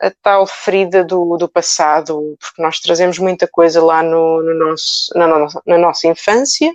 [0.00, 5.12] a tal ferida do, do passado, porque nós trazemos muita coisa lá no, no nosso,
[5.14, 6.72] na, nossa, na nossa infância,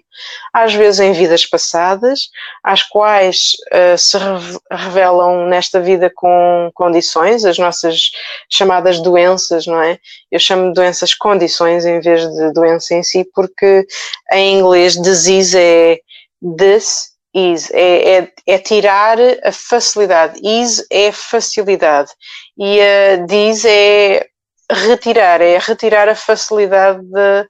[0.53, 2.30] às vezes em vidas passadas,
[2.63, 4.17] às quais uh, se
[4.69, 8.11] revelam nesta vida com condições, as nossas
[8.49, 9.97] chamadas doenças, não é?
[10.32, 13.86] Eu chamo de doenças condições em vez de doença em si, porque
[14.32, 15.99] em inglês disease é
[16.57, 20.39] this ease, é, é, é, tirar a facilidade.
[20.43, 22.11] Ease é facilidade.
[22.57, 24.27] E a diz é
[24.71, 27.47] retirar, é retirar a facilidade de,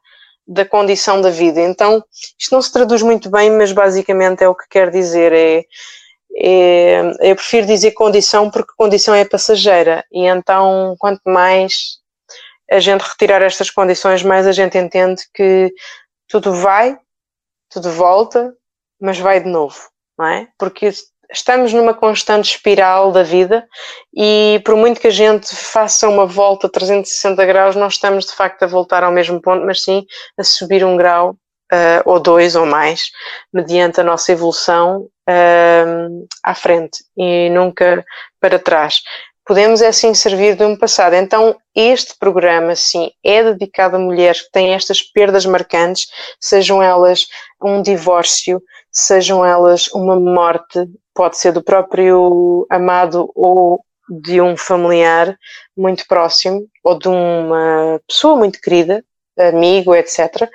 [0.47, 1.61] da condição da vida.
[1.61, 2.03] Então,
[2.39, 5.33] isto não se traduz muito bem, mas basicamente é o que quer dizer.
[5.33, 5.63] É,
[6.37, 10.05] é, eu prefiro dizer condição porque condição é passageira.
[10.11, 11.99] E então, quanto mais
[12.69, 15.73] a gente retirar estas condições, mais a gente entende que
[16.29, 16.97] tudo vai,
[17.69, 18.53] tudo volta,
[19.01, 19.77] mas vai de novo,
[20.17, 20.47] não é?
[20.57, 20.91] Porque
[21.31, 23.67] estamos numa constante espiral da vida
[24.15, 28.63] e por muito que a gente faça uma volta 360 graus, não estamos de facto
[28.63, 30.05] a voltar ao mesmo ponto, mas sim
[30.37, 31.31] a subir um grau
[31.71, 33.09] uh, ou dois ou mais,
[33.53, 38.05] mediante a nossa evolução uh, à frente e nunca
[38.39, 39.01] para trás
[39.45, 41.13] podemos é assim servir de um passado.
[41.13, 46.07] Então, este programa, sim, é dedicado a mulheres que têm estas perdas marcantes,
[46.39, 47.27] sejam elas
[47.61, 48.61] um divórcio,
[48.91, 55.37] sejam elas uma morte, pode ser do próprio amado ou de um familiar
[55.75, 59.03] muito próximo, ou de uma pessoa muito querida,
[59.37, 60.49] amigo, etc.,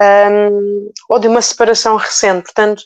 [0.00, 2.44] um, ou de uma separação recente.
[2.44, 2.82] Portanto,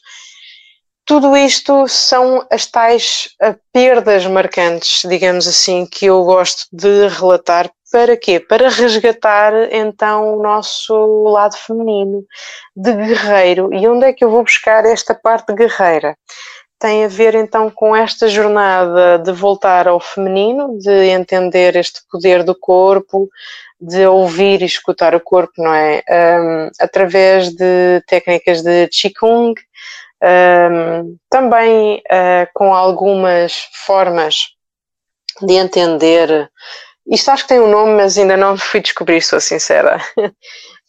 [1.04, 7.70] tudo isto são as tais uh, perdas marcantes, digamos assim, que eu gosto de relatar.
[7.90, 8.38] Para quê?
[8.38, 12.24] Para resgatar então o nosso lado feminino
[12.76, 13.74] de guerreiro.
[13.74, 16.16] E onde é que eu vou buscar esta parte guerreira?
[16.78, 22.44] Tem a ver então com esta jornada de voltar ao feminino, de entender este poder
[22.44, 23.28] do corpo,
[23.80, 26.02] de ouvir e escutar o corpo, não é?
[26.08, 29.54] Um, através de técnicas de Qigong,
[31.30, 34.48] também uh, com algumas formas
[35.42, 36.50] de entender.
[37.06, 39.98] Isto acho que tem um nome, mas ainda não fui descobrir, sou sincera.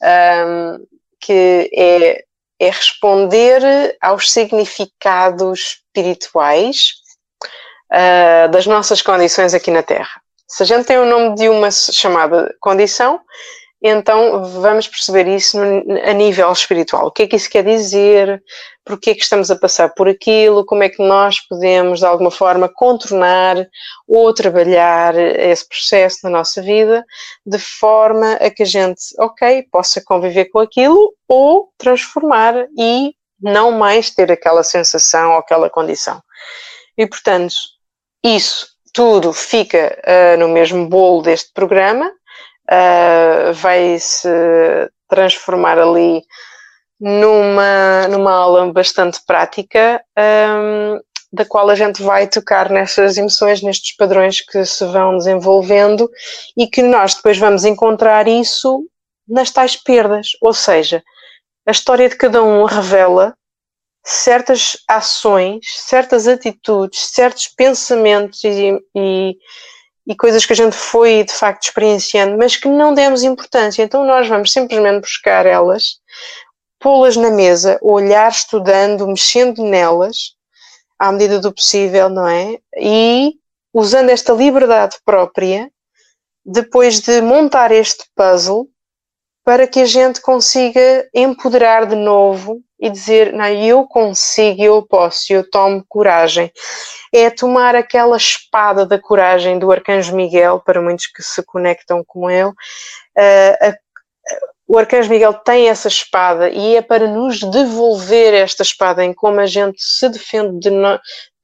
[0.01, 0.85] um,
[1.19, 2.23] que é,
[2.59, 6.93] é responder aos significados espirituais
[7.91, 10.21] uh, das nossas condições aqui na Terra.
[10.47, 13.21] Se a gente tem o nome de uma chamada condição,
[13.83, 17.07] então vamos perceber isso a nível espiritual.
[17.07, 18.43] O que é que isso quer dizer?
[18.85, 20.65] Por que é que estamos a passar por aquilo?
[20.65, 23.57] Como é que nós podemos, de alguma forma, contornar
[24.07, 27.03] ou trabalhar esse processo na nossa vida
[27.43, 33.71] de forma a que a gente, ok, possa conviver com aquilo ou transformar e não
[33.71, 36.21] mais ter aquela sensação ou aquela condição.
[36.95, 37.55] E, portanto,
[38.23, 42.11] isso tudo fica uh, no mesmo bolo deste programa
[42.71, 44.29] uh, vai se
[45.09, 46.23] transformar ali
[46.99, 50.99] numa, numa aula bastante prática, um,
[51.33, 56.09] da qual a gente vai tocar nestas emoções, nestes padrões que se vão desenvolvendo
[56.55, 58.85] e que nós depois vamos encontrar isso
[59.27, 60.31] nas tais perdas.
[60.41, 61.01] Ou seja,
[61.65, 63.33] a história de cada um revela
[64.03, 69.35] certas ações, certas atitudes, certos pensamentos e, e,
[70.07, 73.83] e coisas que a gente foi de facto experienciando, mas que não demos importância.
[73.83, 75.99] Então nós vamos simplesmente buscar elas,
[76.79, 80.35] pô-las na mesa, olhar, estudando, mexendo nelas,
[80.97, 82.57] à medida do possível, não é?
[82.77, 83.33] E
[83.73, 85.71] usando esta liberdade própria,
[86.45, 88.67] depois de montar este puzzle,
[89.43, 95.31] para que a gente consiga empoderar de novo e dizer, não, eu consigo, eu posso,
[95.31, 96.51] eu tomo coragem.
[97.13, 102.27] É tomar aquela espada da coragem do Arcanjo Miguel, para muitos que se conectam com
[102.27, 102.49] ele.
[102.49, 102.53] Uh,
[103.61, 103.77] a,
[104.67, 109.39] o Arcanjo Miguel tem essa espada e é para nos devolver esta espada em como
[109.39, 110.71] a gente se defende de,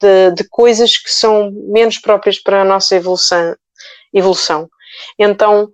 [0.02, 3.56] de, de coisas que são menos próprias para a nossa evolução.
[4.12, 4.70] evolução.
[5.20, 5.70] Então,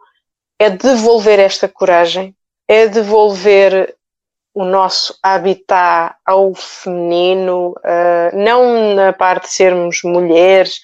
[0.60, 2.36] é devolver esta coragem,
[2.68, 3.96] é devolver
[4.54, 10.80] o nosso habitat ao feminino, uh, não na parte de sermos mulheres,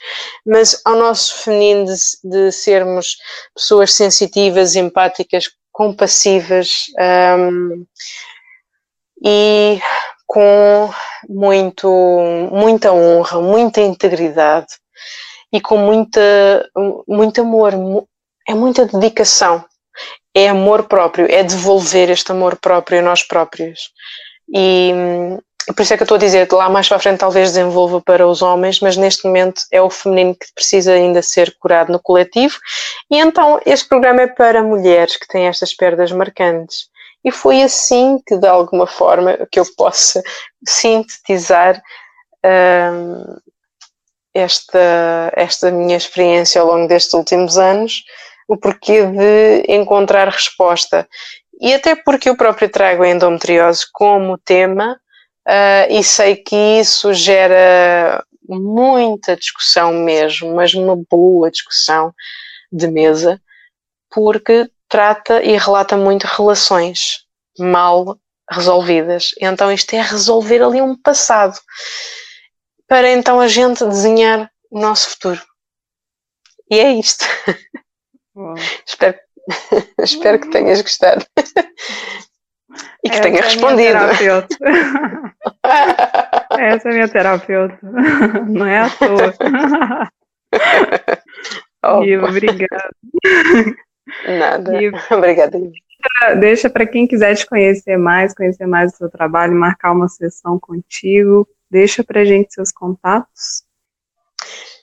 [0.46, 1.94] mas ao nosso feminino de,
[2.24, 3.18] de sermos
[3.56, 6.88] pessoas sensitivas, empáticas, compassivas
[7.40, 7.86] um,
[9.24, 9.80] e
[10.26, 10.90] com
[11.28, 11.90] muito,
[12.52, 14.68] muita honra, muita integridade
[15.54, 16.70] e com muita,
[17.08, 17.74] muito amor,
[18.48, 19.64] é muita dedicação
[20.34, 23.92] é amor próprio, é devolver este amor próprio a nós próprios.
[24.54, 24.94] E
[25.76, 28.28] por isso é que eu estou a dizer, lá mais para frente talvez desenvolva para
[28.28, 32.58] os homens, mas neste momento é o feminino que precisa ainda ser curado no coletivo.
[33.12, 36.88] E então este programa é para mulheres que têm estas perdas marcantes.
[37.24, 40.24] E foi assim que, de alguma forma, que eu possa
[40.66, 41.82] sintetizar
[42.46, 43.36] hum,
[44.34, 48.04] esta, esta minha experiência ao longo destes últimos anos
[48.50, 51.08] o porquê de encontrar resposta.
[51.62, 55.00] E até porque eu próprio trago a endometriose como tema
[55.48, 62.12] uh, e sei que isso gera muita discussão mesmo, mas uma boa discussão
[62.72, 63.40] de mesa,
[64.10, 67.26] porque trata e relata muito relações
[67.60, 68.18] mal
[68.50, 69.30] resolvidas.
[69.40, 71.56] Então isto é resolver ali um passado
[72.88, 75.42] para então a gente desenhar o nosso futuro.
[76.72, 77.24] E é isto.
[78.86, 79.18] Espero,
[80.00, 81.26] espero que tenhas gostado.
[83.04, 83.98] E que Essa tenha é respondido.
[86.52, 87.80] Essa é a minha terapeuta.
[88.48, 89.34] Não é à toa.
[92.06, 92.90] E obrigada.
[94.28, 94.72] Nada.
[95.12, 95.60] Obrigada.
[96.40, 100.60] Deixa para quem quiser te conhecer mais, conhecer mais o seu trabalho, marcar uma sessão
[100.60, 101.48] contigo.
[101.72, 103.64] Deixa para gente seus contatos.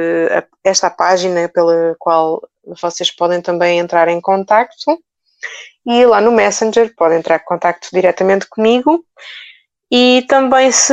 [0.64, 2.42] esta a página pela qual
[2.82, 5.00] vocês podem também entrar em contacto.
[5.86, 9.06] E lá no Messenger podem entrar em contacto diretamente comigo
[9.96, 10.92] e também se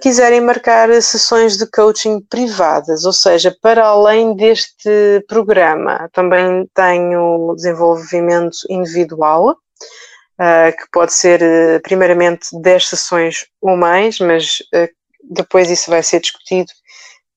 [0.00, 8.56] quiserem marcar sessões de coaching privadas, ou seja, para além deste programa, também tenho desenvolvimento
[8.70, 14.88] individual, uh, que pode ser uh, primeiramente 10 sessões ou mais, mas uh,
[15.30, 16.72] depois isso vai ser discutido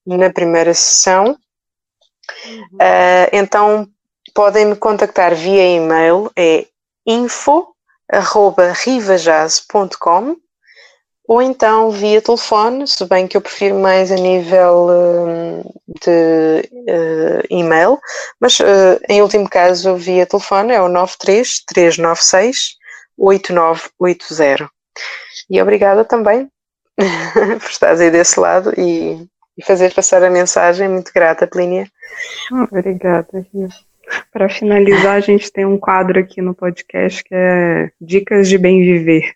[0.05, 1.35] na primeira sessão.
[3.33, 3.85] então
[4.33, 6.65] podem me contactar via e-mail, é
[7.05, 7.67] info
[8.09, 10.37] arroba rivajaz.com
[11.31, 17.41] ou então via telefone, se bem que eu prefiro mais a nível uh, de uh,
[17.49, 17.97] e-mail,
[18.37, 22.75] mas uh, em último caso via telefone é o 93 396
[23.17, 24.69] 8980.
[25.49, 26.49] E obrigada também
[27.61, 29.25] por estares aí desse lado e,
[29.57, 30.89] e fazer passar a mensagem.
[30.89, 31.87] Muito grata, Plínia.
[32.51, 33.47] Obrigada.
[34.33, 38.81] Para finalizar, a gente tem um quadro aqui no podcast que é Dicas de Bem
[38.81, 39.33] Viver.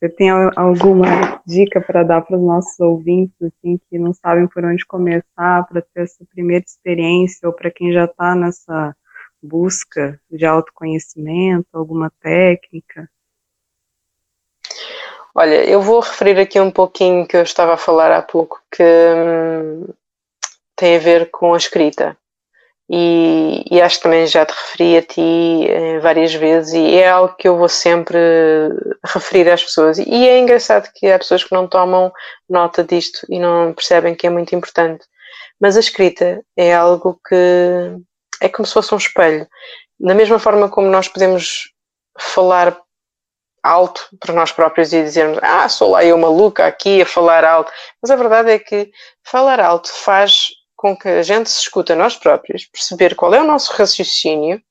[0.00, 4.64] Você tem alguma dica para dar para os nossos ouvintes assim, que não sabem por
[4.64, 8.96] onde começar para ter essa primeira experiência ou para quem já está nessa
[9.42, 13.10] busca de autoconhecimento, alguma técnica?
[15.34, 18.82] Olha, eu vou referir aqui um pouquinho que eu estava a falar há pouco, que
[18.82, 19.86] hum,
[20.74, 22.16] tem a ver com a escrita.
[22.92, 27.08] E, e, acho que também já te referi a ti eh, várias vezes e é
[27.08, 28.18] algo que eu vou sempre
[29.06, 29.98] referir às pessoas.
[29.98, 32.12] E é engraçado que há pessoas que não tomam
[32.48, 35.04] nota disto e não percebem que é muito importante.
[35.60, 37.96] Mas a escrita é algo que
[38.40, 39.46] é como se fosse um espelho.
[40.00, 41.72] Da mesma forma como nós podemos
[42.18, 42.76] falar
[43.62, 47.70] alto para nós próprios e dizermos ah, sou lá eu maluca aqui a falar alto.
[48.02, 48.90] Mas a verdade é que
[49.22, 50.48] falar alto faz
[50.80, 54.62] com que a gente se escuta nós próprios, perceber qual é o nosso raciocínio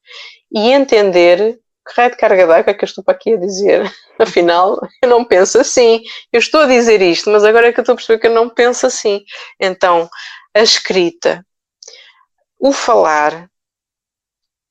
[0.52, 3.84] e entender que raio de carga d'água é que eu estou para aqui a dizer.
[4.18, 6.02] Afinal, eu não penso assim.
[6.34, 8.34] Eu estou a dizer isto, mas agora é que eu estou a perceber que eu
[8.34, 9.24] não penso assim.
[9.60, 10.10] Então,
[10.52, 11.46] a escrita,
[12.60, 13.48] o falar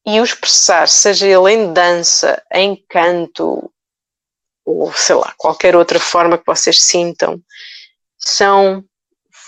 [0.05, 3.73] e o expressar, seja ele em dança, em canto,
[4.65, 7.41] ou sei lá, qualquer outra forma que vocês sintam,
[8.19, 8.85] são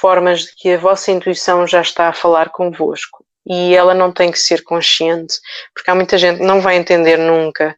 [0.00, 4.30] formas de que a vossa intuição já está a falar convosco e ela não tem
[4.30, 5.38] que ser consciente,
[5.74, 7.76] porque há muita gente que não vai entender nunca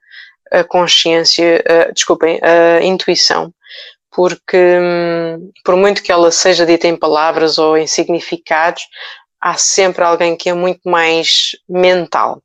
[0.51, 3.53] a consciência, uh, desculpem, a intuição,
[4.11, 8.83] porque hum, por muito que ela seja dita em palavras ou em significados,
[9.41, 12.43] há sempre alguém que é muito mais mental.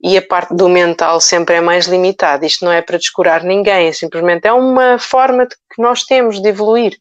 [0.00, 2.46] E a parte do mental sempre é mais limitada.
[2.46, 6.40] Isto não é para descurar ninguém, é simplesmente é uma forma de que nós temos
[6.40, 6.96] de evoluir.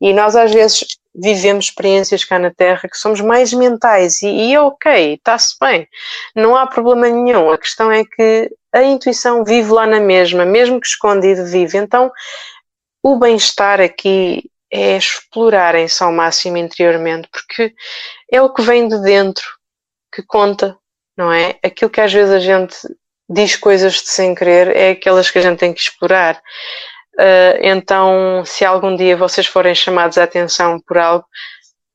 [0.00, 4.54] E nós às vezes vivemos experiências cá na Terra que somos mais mentais e, e
[4.54, 5.88] é ok, está-se bem,
[6.34, 7.50] não há problema nenhum.
[7.50, 11.78] A questão é que a intuição vive lá na mesma, mesmo que escondido vive.
[11.78, 12.10] Então,
[13.02, 17.74] o bem-estar aqui é explorarem-se ao máximo interiormente, porque
[18.30, 19.44] é o que vem de dentro
[20.12, 20.76] que conta,
[21.16, 21.58] não é?
[21.62, 22.76] Aquilo que às vezes a gente
[23.28, 26.40] diz coisas de sem querer é aquelas que a gente tem que explorar.
[27.20, 31.26] Uh, então, se algum dia vocês forem chamados a atenção por algo,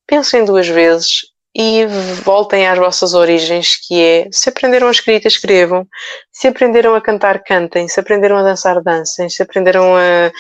[0.05, 1.21] pensem duas vezes
[1.55, 1.84] e
[2.23, 5.88] voltem às vossas origens, que é se aprenderam a escrita, escrevam,
[6.32, 10.32] se aprenderam a cantar, cantem, se aprenderam a dançar, dancem, se aprenderam a,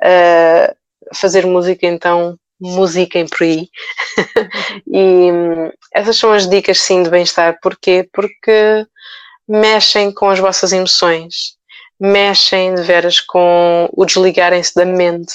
[0.00, 0.74] a
[1.16, 3.68] fazer música, então musiquem por aí.
[4.86, 5.30] e
[5.92, 7.58] essas são as dicas sim de bem-estar.
[7.60, 8.08] Porquê?
[8.12, 8.86] Porque
[9.48, 11.57] mexem com as vossas emoções
[11.98, 15.34] mexem de veras com o desligarem-se da mente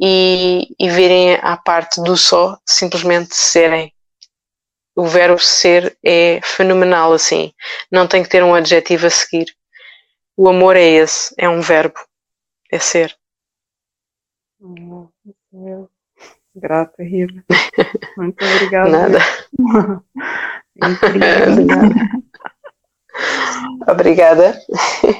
[0.00, 3.92] e, e verem a parte do só simplesmente serem.
[4.96, 7.52] O verbo ser é fenomenal assim,
[7.90, 9.54] não tem que ter um adjetivo a seguir.
[10.36, 11.98] O amor é esse, é um verbo,
[12.70, 13.16] é ser.
[16.54, 17.44] Grata, Riva.
[18.16, 18.90] Muito obrigada.
[18.90, 19.18] Nada.
[20.82, 22.20] É incrível.
[23.88, 24.60] obrigada.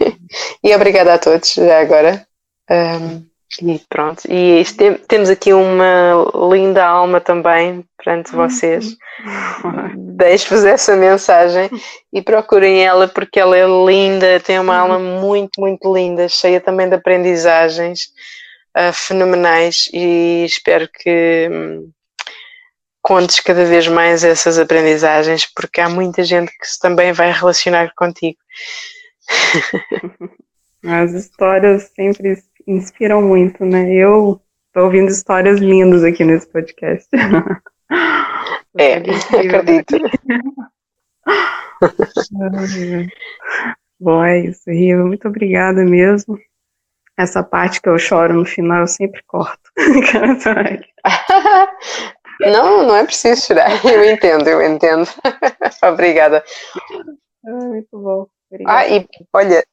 [0.62, 2.26] e obrigada a todos já agora.
[2.70, 3.30] Um,
[3.62, 4.22] e pronto.
[4.30, 6.14] E tem, temos aqui uma
[6.52, 8.96] linda alma também perante vocês.
[9.96, 11.68] Deixo-vos essa mensagem
[12.12, 16.88] e procurem ela porque ela é linda, tem uma alma muito, muito linda, cheia também
[16.88, 18.08] de aprendizagens
[18.76, 21.48] uh, fenomenais e espero que.
[23.02, 28.38] Contes cada vez mais essas aprendizagens, porque há muita gente que também vai relacionar contigo.
[30.84, 33.92] As histórias sempre inspiram muito, né?
[33.92, 34.40] Eu
[34.72, 37.08] tô ouvindo histórias lindas aqui nesse podcast.
[38.78, 39.96] É, acredito.
[43.98, 45.06] Bom, é isso, Rio.
[45.06, 46.38] Muito obrigada mesmo.
[47.18, 49.70] Essa parte que eu choro no final eu sempre corto.
[52.40, 53.70] Não, não é preciso chorar.
[53.84, 55.08] Eu entendo, eu entendo.
[55.82, 56.44] Obrigada.
[57.46, 58.26] Ah, muito bom.
[58.50, 58.78] Obrigada.
[58.78, 59.64] Ah, e olha,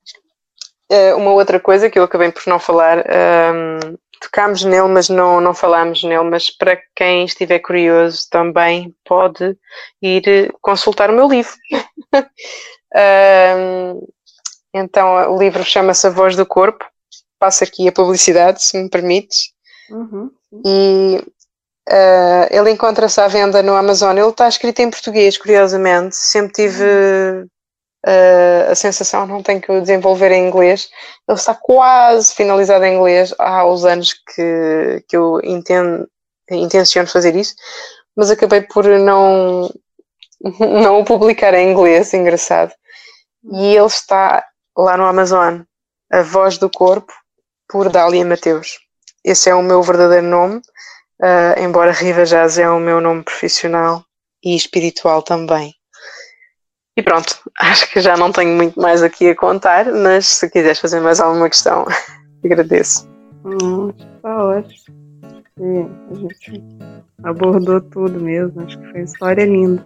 [0.90, 5.42] eh, uma outra coisa que eu acabei por não falar, um, tocámos nele, mas não,
[5.42, 9.58] não falámos nele, mas para quem estiver curioso também pode
[10.02, 11.56] ir consultar o meu livro.
[13.58, 14.08] um,
[14.74, 16.86] então, o livro chama-se A Voz do Corpo
[17.40, 19.52] passo aqui a publicidade, se me permites.
[19.90, 20.32] Uhum.
[20.66, 21.24] E
[21.88, 24.18] uh, ele encontra-se à venda no Amazon.
[24.18, 26.16] Ele está escrito em português, curiosamente.
[26.16, 26.84] Sempre tive
[28.06, 30.90] uh, a sensação, não tenho que o desenvolver em inglês.
[31.28, 36.08] Ele está quase finalizado em inglês há uns anos que, que eu entendo,
[36.52, 37.56] intenciono fazer isso,
[38.16, 39.70] mas acabei por não,
[40.60, 42.74] não o publicar em inglês, engraçado.
[43.44, 44.44] E ele está
[44.78, 45.62] lá no Amazon,
[46.12, 47.14] A Voz do Corpo,
[47.68, 48.80] por Dália Mateus.
[49.24, 50.62] Esse é o meu verdadeiro nome,
[51.22, 54.04] uh, embora Riva Jazz é o meu nome profissional
[54.44, 55.74] e espiritual também.
[56.96, 60.80] E pronto, acho que já não tenho muito mais aqui a contar, mas se quiseres
[60.80, 61.86] fazer mais alguma questão,
[62.44, 63.08] agradeço.
[63.46, 64.98] Hum, está ótimo.
[65.60, 66.64] A gente
[67.24, 69.86] abordou tudo mesmo, acho que foi uma história linda.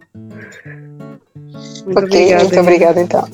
[1.86, 2.44] Muito ok, obrigada.
[2.44, 3.28] Muito obrigada então.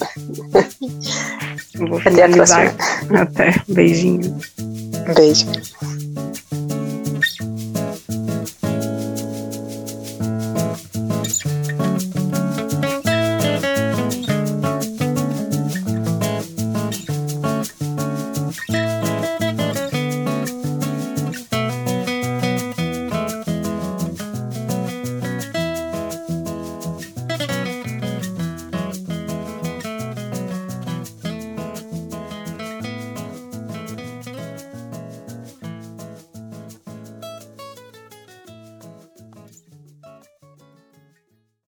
[1.88, 2.74] Vou Até a próxima.
[3.22, 3.54] Até.
[3.68, 4.40] Beijinho.
[5.16, 5.46] Beijo.